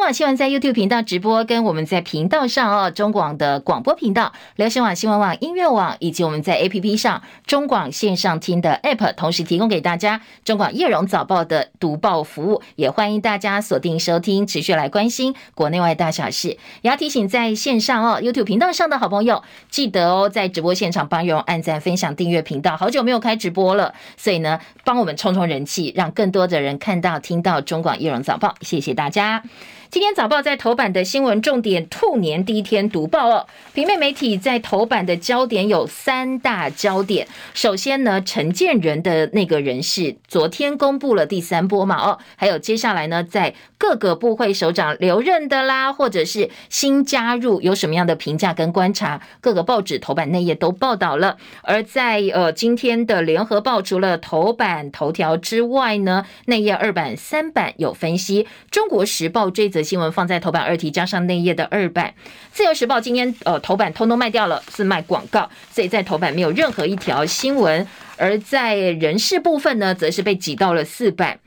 [0.00, 16.48] 中广新闻在 YouTube 频道直播，跟我们在频道上哦，中广的广播频道、流行网、新闻网、音乐网，以及我们在 APP 上中广线上听的 App，同时提供给大家中广叶榕早报的读报服务，也欢迎大家锁定收听，持续来关心国内外大小事。
[16.80, 22.74] 也要提醒在线上哦，YouTube 频道上的好朋友，记得哦，在直播现场帮叶榕按赞、分享、订阅频道。
[22.74, 28.54] 好久没有开直播了，所以呢，帮我们冲冲人气，让更多的人看到、听到中广叶榕早报。
[28.62, 29.42] 谢谢大家。
[29.90, 33.48] 今天早报在头版的新闻重点，兔年第一天读报哦。
[33.74, 37.26] 平面媒体在头版的焦点有三大焦点。
[37.54, 49.20] 首先呢，陈建仁的那个人事昨天公布了第三波嘛哦，还有接下来呢，在各个部会首长留任的啦，或者是新加入，有什么样的评价跟观察？
[49.40, 51.36] 各个报纸头版内页都报道了。
[51.62, 58.46] 而在呃今天的联合报，除了头版头条之外呢，内页二版、三版有分析。
[58.70, 59.79] 中国时报这则。
[59.82, 62.14] 新闻放在头版二题，加上内页的二版。
[62.52, 67.86] 自由时报今天呃头版通通卖掉了，是卖广告，所以在头版没有任何一条新闻。
[68.16, 71.38] 而在人事部分呢，则是被挤到了四版。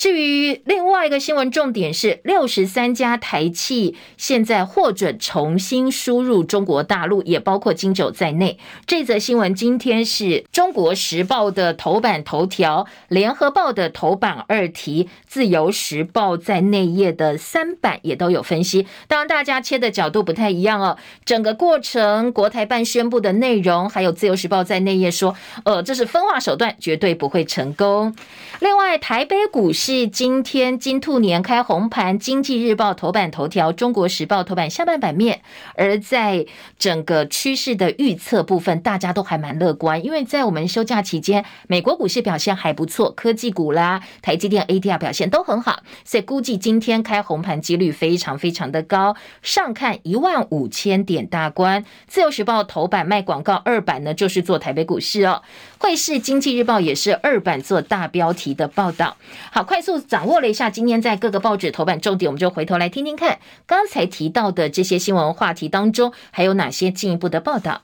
[0.00, 8.58] 至于另外一个新闻重点是，六十三家台企现在获准重新输入中国大陆，也包括金九在内。
[8.86, 18.86] 这则新闻今天是中国时报的头版头条，联合报的头版二题，自由时报在内页的三版也都有分析。
[19.06, 20.96] 当然，大家切的角度不太一样哦。
[21.26, 25.36] 整个过程，国台办宣布的内容，还有自由时报在内页说，
[25.66, 28.16] 呃，这是分化手段，绝对不会成功。
[28.60, 29.89] 另外，台北股市。
[29.90, 35.42] 是今天金兔年开红盘，经济日报头版头条，中国时报头版下半版面。
[35.74, 36.46] 而在
[36.78, 51.84] 整个趋势的预测部分，大家都还蛮乐观，因为在我们休假期间，美国股市表现还不错，科技股啦、台积电 ADR 表现都很好，所以估计今天开红盘几率非常非常的高，上看一万五千点大关。
[52.06, 55.42] 自由时报头版卖广告，二版呢就是做台北股市哦。
[55.78, 59.16] 汇市经济日报也是二版做大标题的报道。
[59.50, 67.80] 好，快快速掌握了一下今天在各个报纸头版重点，我们就回头来听听看刚才提到的这些新闻话题当中还有哪些进一步的报道。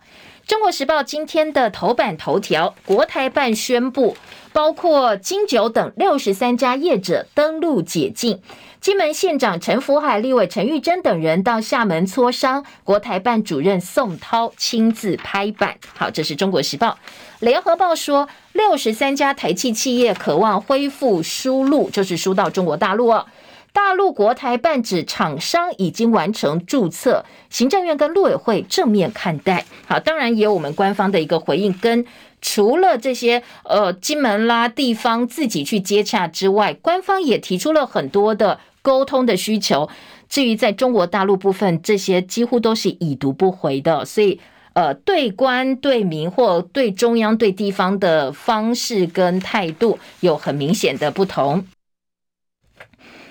[0.46, 4.14] 中国时报今天的头版头条，国台办宣布，
[4.52, 8.42] 包括金九等六十三家业者登陆解禁。
[8.86, 15.76] 金门县长陈福海、立委陈玉珍等人到厦门磋商，国台办主任宋涛亲自拍板。
[15.96, 16.96] 好，这是中国时报。
[17.40, 23.26] 联合报说，六十三家台企企业渴望恢复输入，就是输到中国大陆哦。
[23.72, 29.64] 大陆国台办指厂商已经完成注册，行政院跟陆委会正面看待。
[29.88, 32.06] 好，当然也有我们官方的一个回应，跟
[32.40, 38.60] 除了这些呃金门啦地方自己去接洽之外，官方也提出了很多的。
[38.86, 39.88] 沟通的需求，
[40.28, 44.38] 至于在中国大陆部分，这些几乎都是已读不回的，所以
[44.74, 51.66] 呃，对官对民或对中央对地方的方式跟态度有很明显的不同。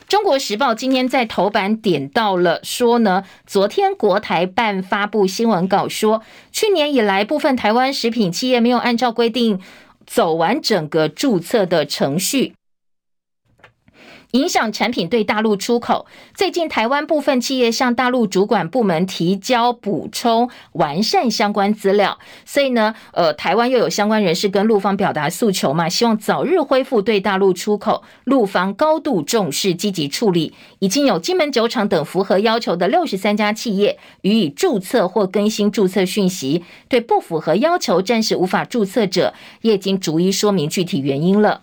[0.09, 9.61] 中国时报今天在头版点到了说呢，昨天国台办发布新闻稿说，去年以来部分台湾食品企业没有按照规定
[10.05, 12.53] 走完整个注册的程序。
[14.35, 16.05] 影响产品对大陆出口。
[16.33, 28.03] 最近，台湾部分企业向大陆主管部门提交补充完善相关资料，所以呢，呃，台湾又有相关人士跟陆方表达诉求嘛，希望早日恢复对大陆出口。
[28.25, 30.53] 陆方高度重视，积极处理。
[30.79, 41.61] 已经有金门酒厂等符合要求的六十三家企业予以注册或更新注册讯息，对不符合要求、暂时无法注册者，也已经逐一说明具体原因了。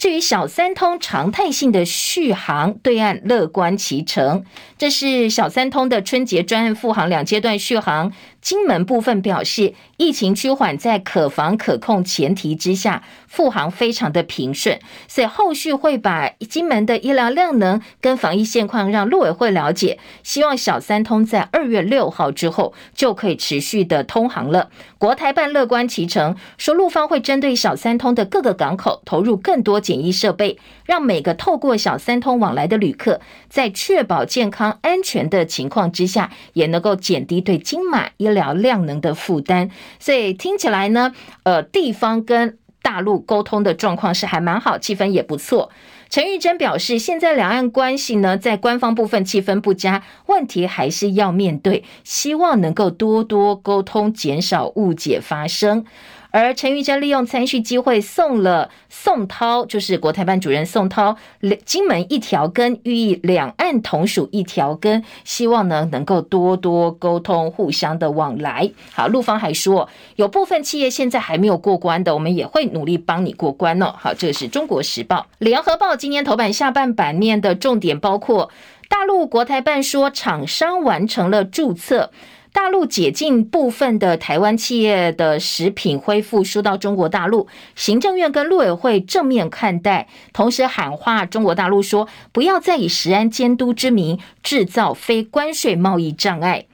[0.00, 4.42] 至于小三通常态性的续航，对岸乐观其成。
[4.78, 8.10] 这是小三通的春节专案复航两阶段续航，
[8.40, 24.70] 金门部分表示，疫情趋缓，在可防可控前提之下，复航非常的平顺，所以后续会把金门的医疗量能跟防疫现况让陆委会了解，希望小三通在二月六号之后就可以持续的通航了。
[24.96, 41.12] 国台办乐观其成，说陆方会针对小三通的各个港口投入更多检疫设备，让每个透过小三通往来的旅客，在确保健康安全的情况之下，也能够减低对金马医了量能的负担，所以听起来呢，
[41.42, 45.70] 呃，地方跟大陆沟通的状况是还蛮好，气氛也不错。
[46.08, 55.84] 陈玉珍表示，现在两岸关系呢，在官方部分气氛不佳，问题还是要面对，希望能够多多沟通，减少误解发生。
[56.30, 61.16] 而陈玉珍利用参叙机会送了宋涛，就是国台办主任宋涛，
[61.64, 68.70] 金门一条根，寓意两岸同属一条根，希望呢能够多多沟通，互相的往来。
[68.92, 73.94] 好，陆方还说，有部分企业现在还没有过关的，我们也会努力帮你过关哦。
[73.98, 78.50] 好，这是中国时报、联合报今天头版下半版面的重点，包括
[78.88, 82.10] 大陆国台办说厂商完成了注册。
[82.52, 96.66] 大陆解禁部分的台湾企业的食品恢复输到中国大陆，行政院跟陆委会正面看待，同时喊话中国大陆说，不要再以食安监督之名制造非关税贸易障碍。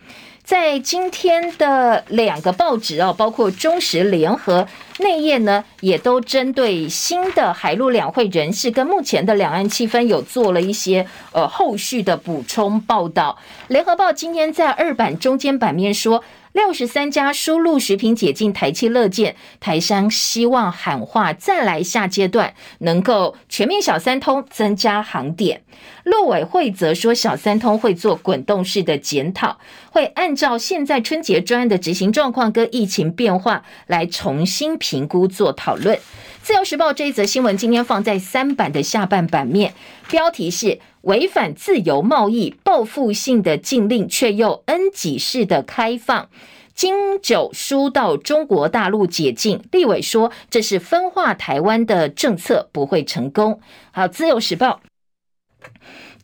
[0.46, 4.68] 在今天的两个报纸哦，包括中时联合
[5.00, 13.36] 内页呢，也都针对新的海陆两会人士跟目前的两岸气氛有做了一些呃后续的补充报道。
[13.66, 16.22] 联合报今天在二版中间版面说。
[16.56, 25.60] 六十三家输入食品解禁，台企乐见，台商希望喊话再来下阶段，能够全面小三通，增加航点。
[26.04, 29.58] 陆委会则说，小三通会做滚动式的检讨，
[29.90, 35.98] 会按照现在春节专案的执行状况跟疫情变化来重新评估做讨论。
[36.42, 39.74] 自由时报这一则新闻今天放在三版的下半版面，
[40.08, 40.78] 标题是。
[41.06, 46.28] 违反自由贸易报复性的禁令，却又 N 几式的开放，
[46.74, 53.60] 金九输到中国大陆解禁，立委说这是分化台湾的政策不会成功。
[53.92, 54.80] 好，自由时报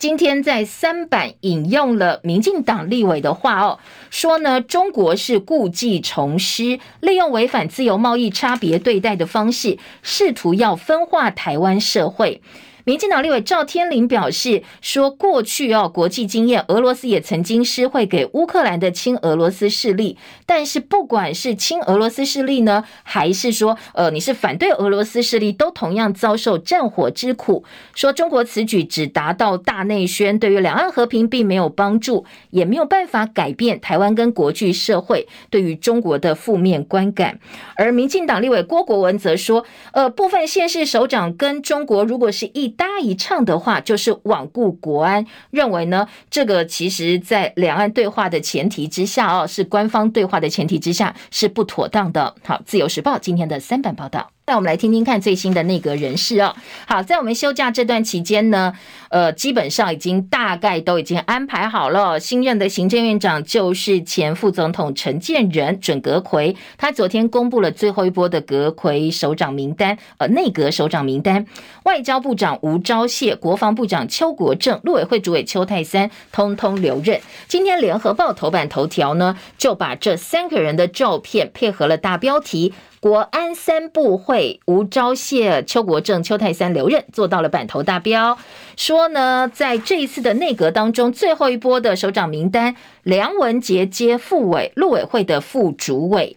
[0.01, 3.79] 今天在三版引用了民进党立委的话哦，
[4.11, 12.43] 说呢，中国是故技重施，利用违反自由贸易差别对待的方式，试图要分化台湾社会。
[12.85, 27.65] 民进党立委赵天麟表示说，过去哦，国际经验，俄罗斯也曾经施惠给乌克兰的亲俄罗斯势力，但是不管是亲俄罗斯势力呢，还是说呃你是反对俄罗斯势力，都同样遭受战火之苦。
[27.95, 37.39] 说中国此举只达到大内宣，对于两岸和平并没有帮助，也没有办法改变台湾跟国际社会对于中国的负面观感。
[37.77, 52.35] 而民进党立委郭国文则说，呃，部分县市首长跟中国如果是一搭一唱的话，就是罔顾国安，认为呢，这个其实在两岸对话的前提之下哦，是官方对话的前提之下是不妥当的。
[52.45, 54.31] 好，自由时报今天的三版报道。
[54.45, 56.55] 那我们来听听看最新的内阁人事哦。
[56.87, 58.73] 好，在我们休假这段期间呢，
[59.09, 62.19] 呃，基本上已经大概都已经安排好了。
[62.19, 71.47] 新任的行政院长就是前副总统陈建仁准阁揆，他昨天公布了最后一波的阁揆首长名单，呃，内阁首长名单，
[71.85, 77.21] 外交部长吴钊燮、国防部长邱国正、陆委会主委邱泰三，通通留任。
[77.47, 82.75] 今天联合报头版头条呢，就把这三个人的照片配合了大标题。
[83.03, 88.39] 国安三部会，吴钊燮、邱国正、邱泰三留任，做到了版头大标。
[88.77, 96.37] 说呢，在这一次的内阁当中，最后一波的首长名单，梁文杰接副委，陆委会的副主委。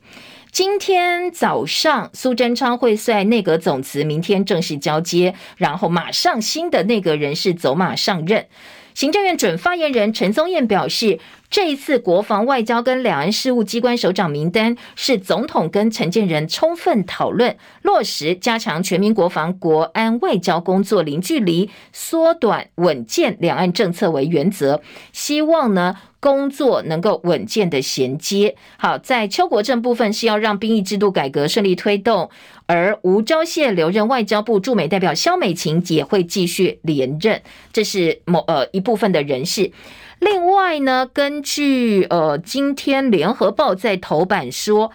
[0.51, 8.47] 今天早上，苏贞昌会率内阁总辞，明天正式交接，然后马上新的内阁人士走马上任。
[8.95, 24.81] 行政院准发言人陈宗彦表示，这一次国防外交跟两岸事务机关首长名单是总统跟陈建仁充分讨论，落实加强全民国防、国安、外交工作零距离、缩短稳健两岸政策为原则，
[25.12, 25.95] 希望呢。
[26.21, 28.55] 工作能够稳健的衔接。
[28.77, 32.31] 好，在邱国正部分是要让兵役制度改革顺利推动，
[32.65, 37.39] 而吴钊燮留任外交部驻美代表，萧美琴也会继续连任。
[37.71, 39.71] 这是某呃一部分的人士。
[40.20, 44.92] 另外呢，根据呃今天联合报在头版说，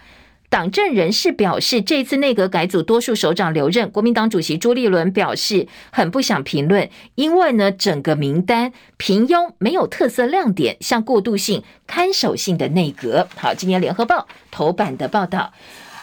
[0.49, 13.27] 党政人士表示，这次内阁改组多数首长留任，国民党主席朱立伦表示很不想评论，因为呢整个名单平庸，没有特色亮点，像过渡性、看守性的内阁。
[13.35, 15.53] 好，今天联合报头版的报道。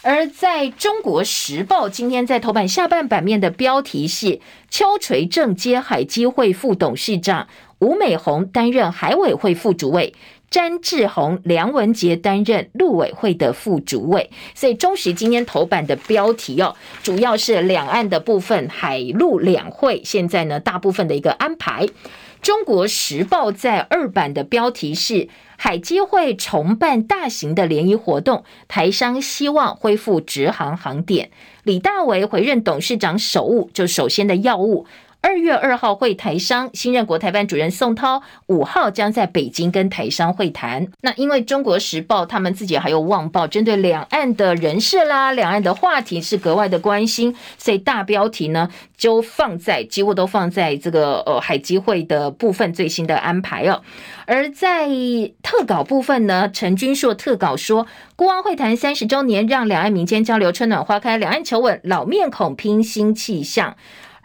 [0.02, 4.40] 而在中国时报今天在头版下半版面的标题是
[4.70, 7.48] 邱垂正接海基会副董事长，
[7.80, 10.14] 吴美红担任海委会副主委，
[10.50, 14.30] 詹志宏、梁文杰担任陆委会的副主委。
[14.54, 21.86] 所以中时今天头版的标题哦，主要是两岸的部分，海陆两会现在呢大部分的一个安排。
[22.40, 25.28] 中国时报在二版的标题是。
[25.60, 31.32] 海基会重办大型的联谊活动，台商希望恢复直航航点。
[31.64, 34.86] 李大为回任董事长首务，就首先的要务。
[35.20, 40.86] 二月二号会台商，新任国台办主任宋涛五号将在北京跟台商会谈。
[41.02, 53.82] 那因为中国时报他们自己还有旺报，针对两岸的人事啦、两岸的话题是格外的关心，所以大标题呢就放在几乎都放在这个呃海基会的部分最新的安排哦。
[54.24, 54.88] 而在
[55.42, 63.76] 特稿部分呢，陈君硕特稿说，国王会谈三十周年，让两岸民间交流春暖花开，两岸求稳，老面孔拼新气象。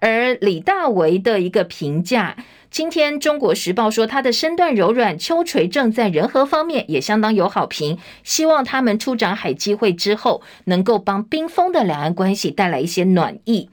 [0.04, 2.36] 而李大为的一个评价，
[2.70, 13.70] 今天《中国时报》说他的身段柔软，邱垂正在人和方面也相当有好评，希望他们出掌海基会之后，能够帮冰封的两岸关系带来一些暖意。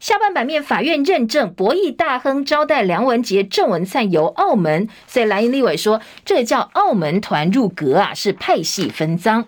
[0.00, 9.46] 下半版面，法院认证博弈大亨招待梁文杰、郑文灿游澳门，所以蓝营立委说这叫澳门团入阁啊，是派系分赃。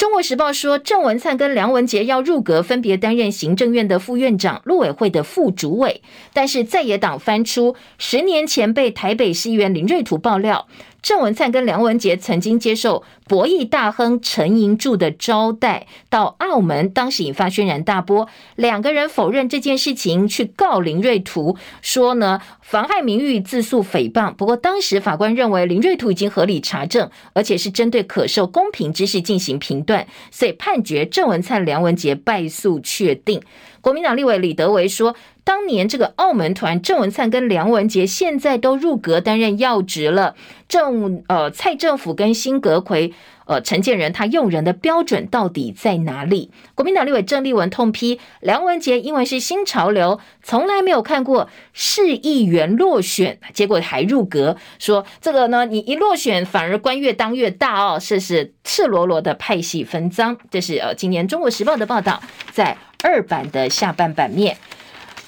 [0.00, 6.00] 中国时报说，郑文灿跟梁文杰要入阁，分别担任行政院的副院长、陆委会的副主委。
[6.32, 10.66] 但是在野党翻出十年前被台北市议员林瑞图爆料。
[11.02, 18.28] 郑文灿跟梁文杰曾经接受博弈大亨陈银柱的招待到澳门，当时引发轩然大波。
[18.56, 24.34] 两个人否认这件事情，去告林瑞图说呢，妨害名誉、自诉诽谤。
[24.34, 33.40] 不过当时法官认为林瑞图已经合理查证，而且是针对可受公平之事进行评断，所以判决郑文灿、梁文杰败诉确定。
[33.80, 35.16] 国民党立委李德维说，
[35.50, 40.36] 当年这个澳门团郑文灿跟梁文杰现在都入阁担任要职了。
[40.68, 43.12] 政呃蔡政府跟新阁揆
[43.46, 46.52] 呃陈建仁他用人的标准到底在哪里？
[46.76, 60.36] 国民党立委郑丽文痛批梁文杰因为是新潮流，从来没有看过市议员落选，结果还入阁，说这个呢，你一落选反而官越当越大哦，这是赤裸裸的派系分赃。
[60.48, 62.22] 这是呃今年中国时报的报道，
[62.52, 62.78] 在。
[63.02, 64.58] 二版的下半版面，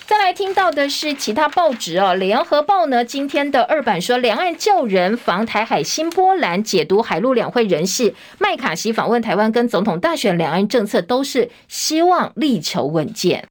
[0.07, 2.15] 再来听到的是其他报纸哦。
[2.15, 13.49] 联合报呢，今天的二版说，两岸救人防台海新波兰，解读海陆两会人士麦卡锡访问台湾跟总统大选，两岸政策都是希望力求稳健。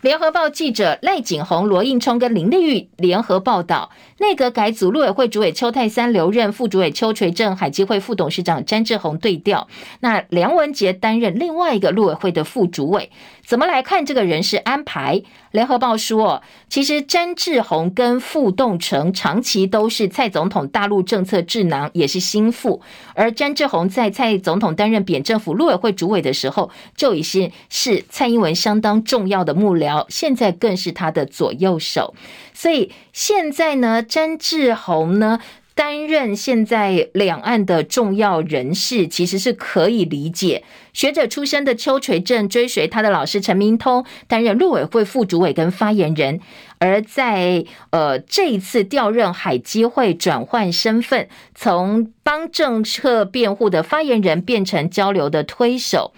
[0.00, 9.66] 联合报记者赖景红、罗应聪跟林丽玉联合报道，内阁改组，陆委会主委邱太三留任，副主委邱垂正、海基会副董事长詹志宏对调，
[10.00, 13.10] 那梁文杰担任另外一个陆委会的副主委。
[13.44, 15.22] 怎么来看这个人事安排？
[15.52, 22.82] 联合报说，其实詹志宏跟傅栋成长期都是蔡总统大陆政策智囊，也是心腹。
[23.14, 32.14] 而詹志宏在蔡总统担任扁政府陆委会主委的时候，就已经是蔡英文相当重要的幕僚，现在更是他的左右手。
[32.52, 35.40] 所以现在呢，詹志宏呢，
[35.74, 40.64] 担任现在两岸的重要人士，其实是可以理解。
[40.92, 46.40] 学者出身的邱垂正追随他的老师陈明通担任陆委会副主委跟发言人，
[46.78, 56.12] 而在呃这一次调任海基会转换身份，从帮政策辩护的发言人变成交流的推手。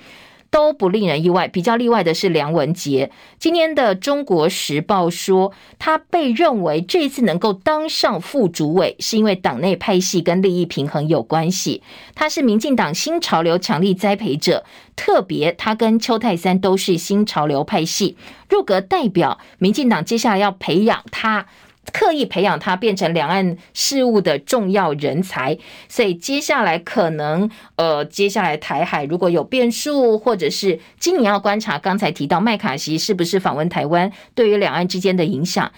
[0.51, 3.11] 都不令人意外，比较例外的是梁文杰。
[3.39, 11.83] 今天的《中国时报》说，他被认为这次能够当上副主委，是因为党内派系跟利益平衡有关系。
[12.15, 14.65] 他是民进党新潮流强力栽培者，
[14.97, 18.17] 特别他跟邱泰三都是新潮流派系
[18.49, 21.47] 入阁，代表民进党接下来要培养他。
[21.93, 35.71] 刻意培养他变成两岸事务的重要人才，所以接下来可能呃，接下来台海如果有变数，或者是今年要观察刚才提到麦卡锡是不是访问台湾，对于两岸之间的影响。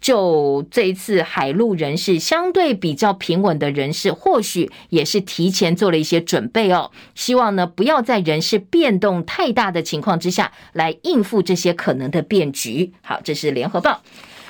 [0.00, 6.92] 就这一次海陆人士相对比较平稳的人士，或许也是提前做了一些准备哦。
[7.16, 12.92] 希望呢，不要在人事变动太大的情况之下来应付这些可能的变局。
[13.02, 14.00] 好，这是联合报。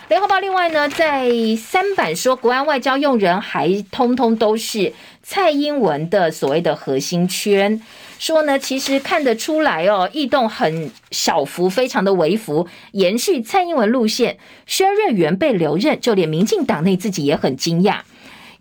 [0.09, 7.83] 联合报另外呢，在三版说，国安外交用人还通通都是蔡英文的所谓的核心圈。
[8.19, 14.39] 说呢，其实看得出来哦，异动很小幅，非常的微幅，延续蔡英文路线。
[14.65, 17.99] 薛瑞元被留任，就连民进党内自己也很惊讶，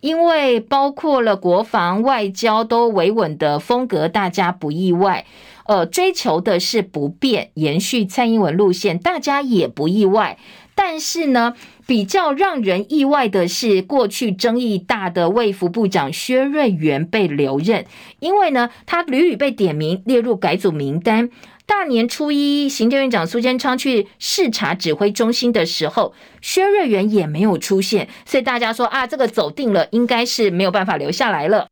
[0.01, 5.25] 因为包括了国防、外交都维稳的风格，大家不意外。
[5.65, 10.37] 呃，追求的是不变，延续蔡英文路线，大家也不意外。
[10.79, 11.55] 但是呢，
[11.87, 17.83] 比较让人意外的是，过去争议大的卫福部长薛瑞元被留任，
[18.19, 21.31] 因为呢，他屡屡被点名列入改组名单。
[21.65, 31.67] 大年初一，行政院长苏贞昌去视察指挥中心的时候，薛瑞元也没有出现，所以大家说啊，这个走定了，应该是没有办法留下来了。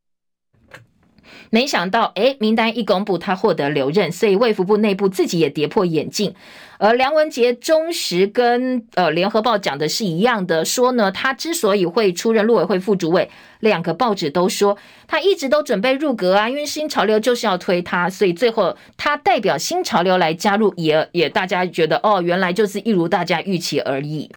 [1.56, 6.34] 没想到，诶，名单一公布，他获得留任，所以卫福部内部自己也跌破眼镜。
[6.76, 13.30] 而梁文杰忠实跟呃联合报讲的是一样的，说呢，他之所以会出任陆委会副主委，
[13.60, 14.76] 两个报纸都说
[15.08, 24.30] 他一直都准备入阁啊，因为新潮流就是要推他，所以最后他代表新潮流来加入，也也大家觉得哦，原来就是一如大家预期而已。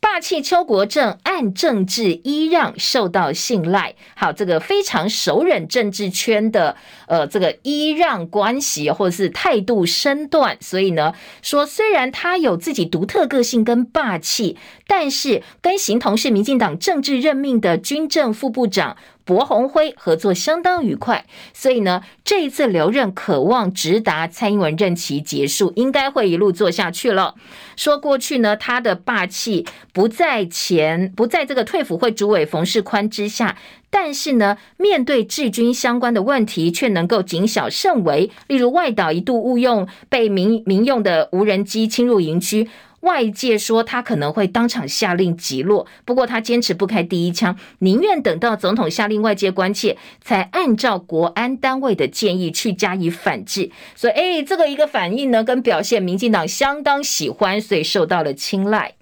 [0.00, 6.76] 霸气邱国正按政治依让受到信赖，好，这个非常熟稔政治圈的
[7.06, 18.96] 呃这个依让关系或者是态度身段，所以呢说虽然他有自己独特个性跟霸气，但是跟形同是民进党政治任命的军政副部长。
[19.28, 27.34] 薄鸿辉合作相当愉快，所以呢，这一次留任渴望直达蔡英文任期结束，应该会一路做下去了。
[27.76, 33.58] 说过去呢，他的霸气不在前，不在这个退辅会主委冯世宽之下，
[33.90, 38.30] 但是呢，面对治军相关的问题，却能够谨小慎微。
[38.46, 42.70] 例如外岛一度误用被民民用的无人机侵入营区。
[43.00, 53.70] 外界说他可能会当场下令击落，不过他坚持不开第一枪，宁愿等到总统下令外界关切，才按照国安单位的建议去加以反制。
[53.94, 58.94] 所以，哎，这个一个反应呢，跟表现，民进党相当喜欢，所以受到了青睐。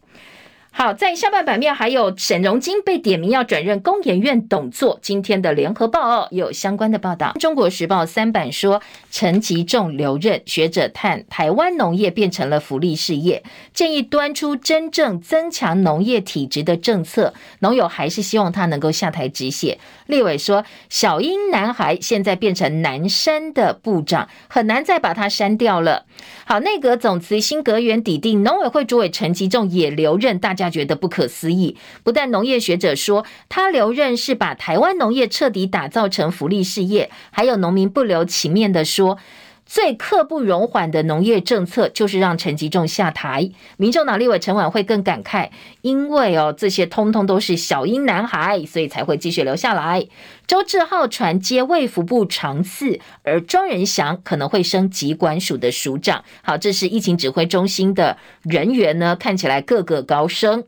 [0.78, 4.98] 好，在下半版面还有沈荣金被点名要转任工研院董座。
[5.00, 7.32] 今天的联合报哦有相关的报道。
[7.40, 17.32] 中国时报三版说陈吉仲留任，学者叹台湾农业变成了福利事业，建议端出真正增强农业体质的政策。
[17.60, 19.78] 农友还是希望他能够下台止血。
[20.04, 26.04] 立委说小英男孩现在变成南山的部长，很难再把他删掉了。
[26.44, 31.76] 好，内阁总辞新阁员抵定，农委会主委陈吉仲也留任，大家他觉得不可思议。
[32.02, 39.18] 不但农业学者说他留任是把台湾农业彻底打造成福利事业，还有农民不留情面的说。
[39.66, 43.50] 最刻不容缓的农业政策，就是让陈吉仲下台。
[43.76, 45.50] 民众党立委陈婉慧更感慨，
[45.82, 50.06] 因为哦，这些通通都是小英男孩，所以才会继续留下来。
[50.46, 56.22] 周志浩传接卫福部长赐，而庄人祥可能会升疾管署的署长。
[56.42, 60.62] 好，这是疫情指挥中心的人员呢，看起来个个高升。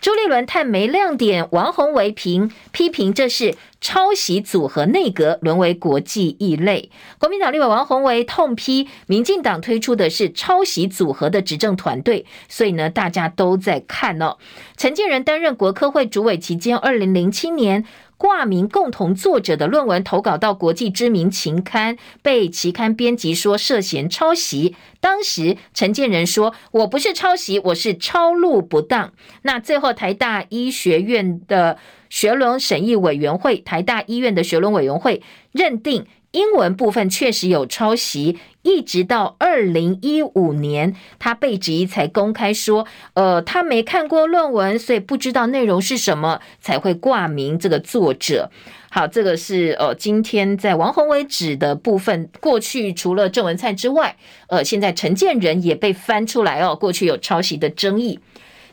[0.00, 6.90] 朱立伦探没亮点，王鸿维评批评这是抄袭组合内阁，沦为国际异类。
[7.18, 14.36] 国民党立委王鸿维痛批民进党推出的是抄袭组合的执政团队，所以呢，大家都在看哦。
[14.76, 17.84] 陈建仁担任国科会主委期间，二零零七年。
[18.16, 24.76] 挂名共同作者的论文投稿到国际知名期刊，被期刊编辑说涉嫌抄袭。
[25.00, 31.76] 当时陈建仁说：“我不是抄袭，我是抄录不当。”那最后台大医学院的
[32.08, 35.20] 学伦审议委员会，台大医院的学伦委员会
[35.50, 36.06] 认定。
[36.34, 48.50] 英文部分确实有抄袭，一直到二零一五年，他被质疑才公开说，呃，他没看过论文，所以不知道内容是什么，才会挂名这个作者。
[48.90, 54.16] 好，这个是呃，今天在王宏维指的部分，过去除了郑文灿之外，
[54.48, 58.18] 呃，现在陈建仁也被翻出来哦，过去有抄袭的争议。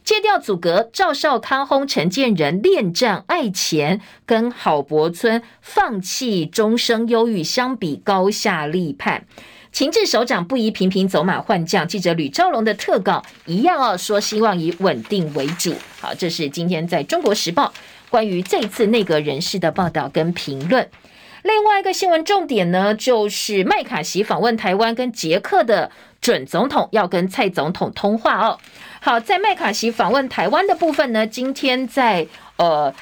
[0.04, 9.26] 借调阻隔，赵少康轰陈建仁恋战爱钱，跟郝柏村放弃终生忧郁相比高下立判。
[9.72, 15.74] 情治首长不宜频频走马换将，记者吕昭龙的特稿一样哦，说希望以稳定为主。
[16.00, 17.72] 好，这是今天在中国时报
[18.10, 20.90] 关于这次内阁人事的报道跟评论。
[21.44, 28.58] 另外一个新闻重点呢，就是麦卡锡访问台湾跟捷克的准总统要跟蔡总统通话哦。
[29.00, 32.28] 好，在麦卡锡访问台湾的部分呢，今天在
[32.58, 32.94] 呃《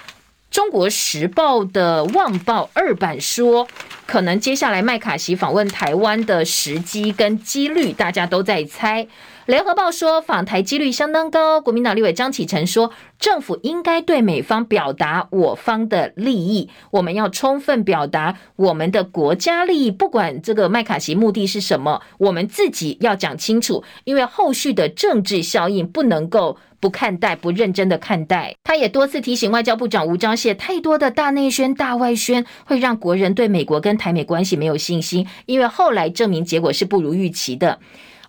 [0.50, 3.68] 中国时报》的《旺报》二版说，
[4.06, 9.06] 可能接下来麦卡锡访问台湾的时机跟几率，大家都在猜。
[9.50, 11.60] 联合报说访台几率相当高。
[11.60, 19.90] 国民党立委张启臣说，政府应该对美方表达我方的利益，我们要充分表达我们的国家利益。
[19.90, 28.56] 不管这个麦卡锡目的是什么，我们自己要讲清楚，因为后续的政治效应不能够不看待、不认真的看待。
[28.64, 37.80] 他也多次提醒外交部长吴钊燮，太多的大内宣、大外宣会让国人对美国跟台美关系没有信心，因为后来证明结果是不如预期的。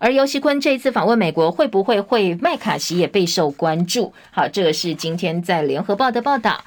[0.01, 4.12] 而游锡堃这一次访问美国，会不会会麦卡锡也备受关注？
[4.30, 6.64] 好，这个是今天在联合报的报道。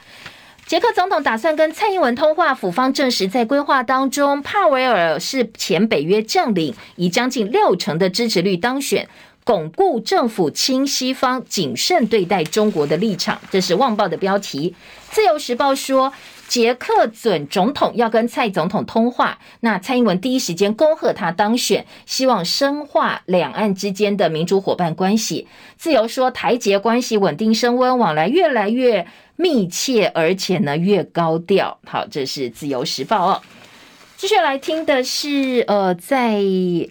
[0.67, 9.09] 捷克总统打算跟蔡英文通话，府方证实在规划当中，帕维尔是前北约将领，以将近六成的支持率当选，
[9.43, 13.41] 巩固政府亲西方、谨慎对待中国的立场。
[13.49, 14.75] 这是《旺报》的标题。
[15.09, 16.13] 自由时报说。
[16.53, 25.47] 捷克准总统要跟蔡总统通话，那蔡英文第一时间恭贺他当选，希望深化两岸之间的民主伙伴关系。
[25.77, 31.75] 自由说，台捷关系稳定升温，往来越来越密切，而且呢越高调。
[31.87, 33.41] 好，这是自由时报哦。
[34.23, 36.39] 继续来听的是，呃，在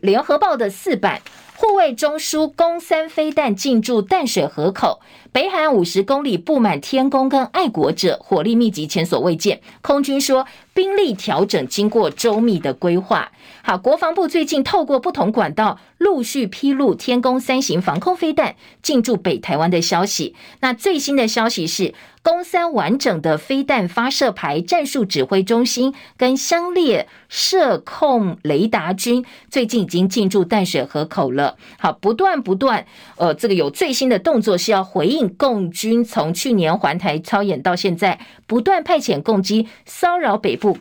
[0.03, 1.23] 联合报的四版。
[1.57, 9.63] 护卫中枢攻三飞弹进驻淡水河口，北海岸五十公里布满天弓跟爱国者，火力密集，前所未见。
[9.81, 13.31] 空军说，兵力调整经过周密的规划。
[13.63, 20.35] 好，国防部最近透过不同管道陆续披露天弓三型防空飞弹进驻北台湾的消息。
[20.61, 31.57] 那最新的消息是，攻三完整的飞弹发射排战术指挥中心跟相列射控雷达军最近已经进驻淡水河口了。
[31.79, 40.79] 好，不断不断，呃，这个有最新的动作是要回应共军从去年环台操演到现在不断派遣共机骚扰北部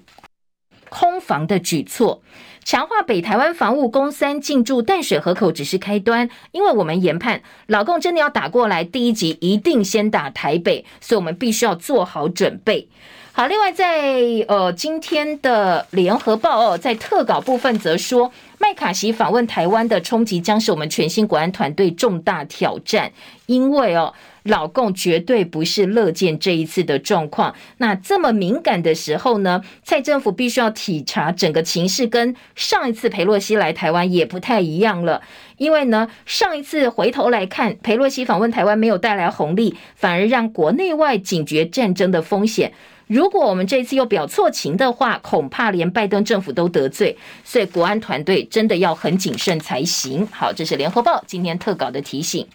[0.90, 2.22] 空防的举措。
[2.64, 12.88] 强化北台湾防务，弓三进驻淡水河口只是开端，因为我们研判老共真的要打过来，第一集一定先打台北，所以我们必须要做好准备。
[13.34, 14.12] 好，另外在
[14.48, 23.12] 呃今天的联合报哦，在特稿部分则说，麦卡锡访问台湾的冲击将是我们全新国安团队重大挑战，
[23.48, 24.14] 因为哦。
[24.44, 27.54] 老共绝对不是乐见这一次的状况。
[27.78, 35.22] 那这么敏感的时候呢，蔡政府必须要体察整个情势，跟上一次裴洛西来台湾也不太一样了。
[35.58, 42.74] 因为呢，上一次回头来看，裴洛西访问台湾没有带来红利，反而让国内外警觉战争的风险。
[43.06, 47.18] 如果我们这次又表错情的话，恐怕连拜登政府都得罪。
[47.44, 50.26] 所以国安团队真的要很谨慎才行。
[50.28, 52.48] 好，这是联合报今天特稿的提醒。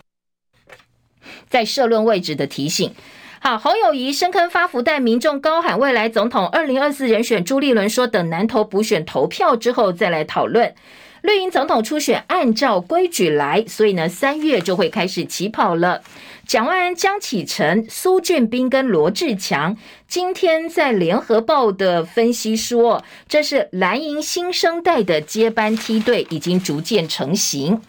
[1.56, 2.92] 在社论位置的提醒，
[3.40, 7.42] 好，侯友谊深坑发福袋，民众高喊未来总统二零二四人选。
[7.42, 10.74] 朱立伦说，等南投补选投票之后再来讨论。
[11.22, 16.02] 绿营总统初选按照规矩来，所以呢，三月就会开始起跑了。
[16.46, 19.74] 蒋万安、江启臣、苏俊斌跟罗志强
[20.06, 27.80] 今天在联合报的分析说，这是蓝营新生代的接班梯队已经逐渐成型。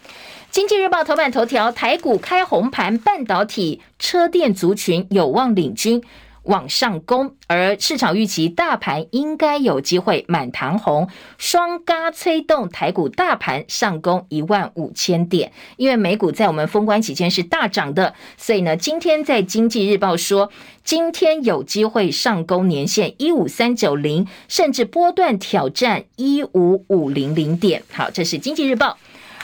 [0.50, 6.02] 经济日报头版头条：台股开红盘，半导体、车电族群有望领军
[6.44, 15.52] 往上攻，而市场预期大盘应该有机会满堂红，双嘎催动台股大盘上攻一万五千点。
[15.76, 20.50] 因为美股在我们封关期间是大涨的，所以呢，今天在经济日报说，
[20.82, 27.82] 今天有机会上攻年线一五三九零，甚至波段挑战一五五零零点。
[27.92, 28.96] 好，这是经济日报。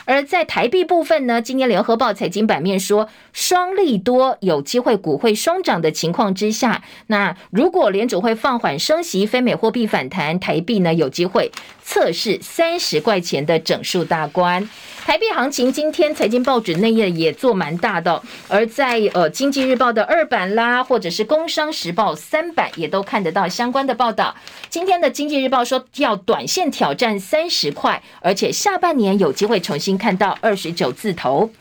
[0.05, 11.51] 而在台币部分呢，今天联合报财经版面说，双利多有机会股会双涨的情况之下，那如果联储会放缓升息，非美货币反弹，台币呢有机会
[11.85, 14.67] 测试三十块钱的整数大关。
[15.05, 24.35] 台币行情今天财经报纸内页也做蛮大的，而在呃经济日报的二版啦，或者是工商时报三版也都看得到相关的报道。
[24.67, 31.51] 今天的经济日报说要短线挑战三十块，而且下半年有机会重新看到二十九字头。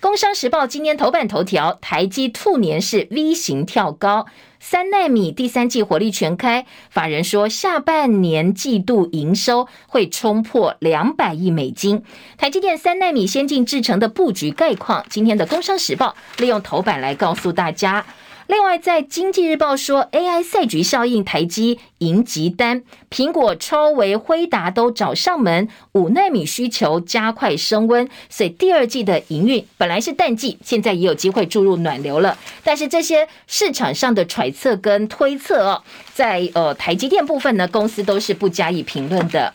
[0.00, 4.26] 工商时报今天头版头条，台积兔年是 V 型跳高。
[4.66, 12.02] 三奈米第三季火力全开，法人说下半年季度营收会冲破两百亿美金。
[12.38, 18.06] 台积电三纳米先进制程的布局概况，今天的工商时报利用头版来告诉大家。
[18.46, 32.36] 另外，在经济日报说，AI 赛局效应，台积赢急单，苹果、超微、辉达都找上门，五奈米需求加快升温，所以第二季的营运本来是淡季，现在也有机会注入暖流了。
[32.62, 35.82] 但是这些市场上的揣测跟推测哦，
[36.12, 39.54] 在呃台积电部分呢，公司都是不加以评论的。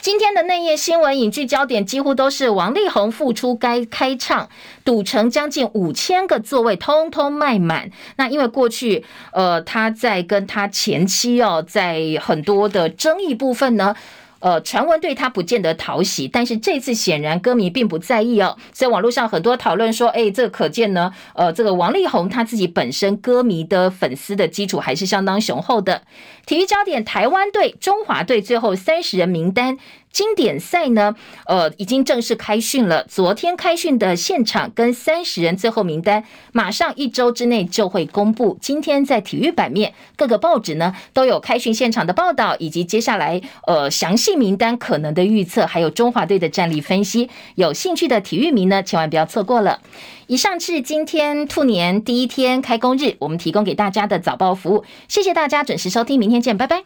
[0.00, 4.48] 今天的内页新闻影剧焦点几乎都是王力宏复出该开唱，
[4.84, 7.90] 赌城将近五千个座位通通卖满。
[8.16, 13.94] 那因为过去呃他在跟他前妻哦，在很多的争议部分呢。
[14.38, 26.02] 呃，传闻对他不见得讨喜，但是这次显然歌迷并不在意哦，所以网络上很多讨论说，哎，这可见呢，呃，这个王力宏他自己本身歌迷的粉丝的基础还是相当雄厚的。
[26.44, 29.78] 体育焦点，台湾队、中华队最后三十人名单。
[30.16, 31.14] 经典赛呢，
[31.44, 33.04] 呃，已经正式开训了。
[33.04, 38.56] 昨天开训的现场跟三十人最后名单，马上一周之内就会公布。
[38.58, 47.28] 今天在体育版面，各个报纸呢都有开训现场的报道，以及接下来呃详细名单可能的预测，还有中华队的战力分析。
[47.56, 49.82] 有兴趣的体育迷呢，千万不要错过了。
[50.28, 54.82] 以上是今天兔年第一天开工日，我们提供给大家的早报服务。
[55.08, 56.84] 谢谢大家准时收听，明天见，拜拜。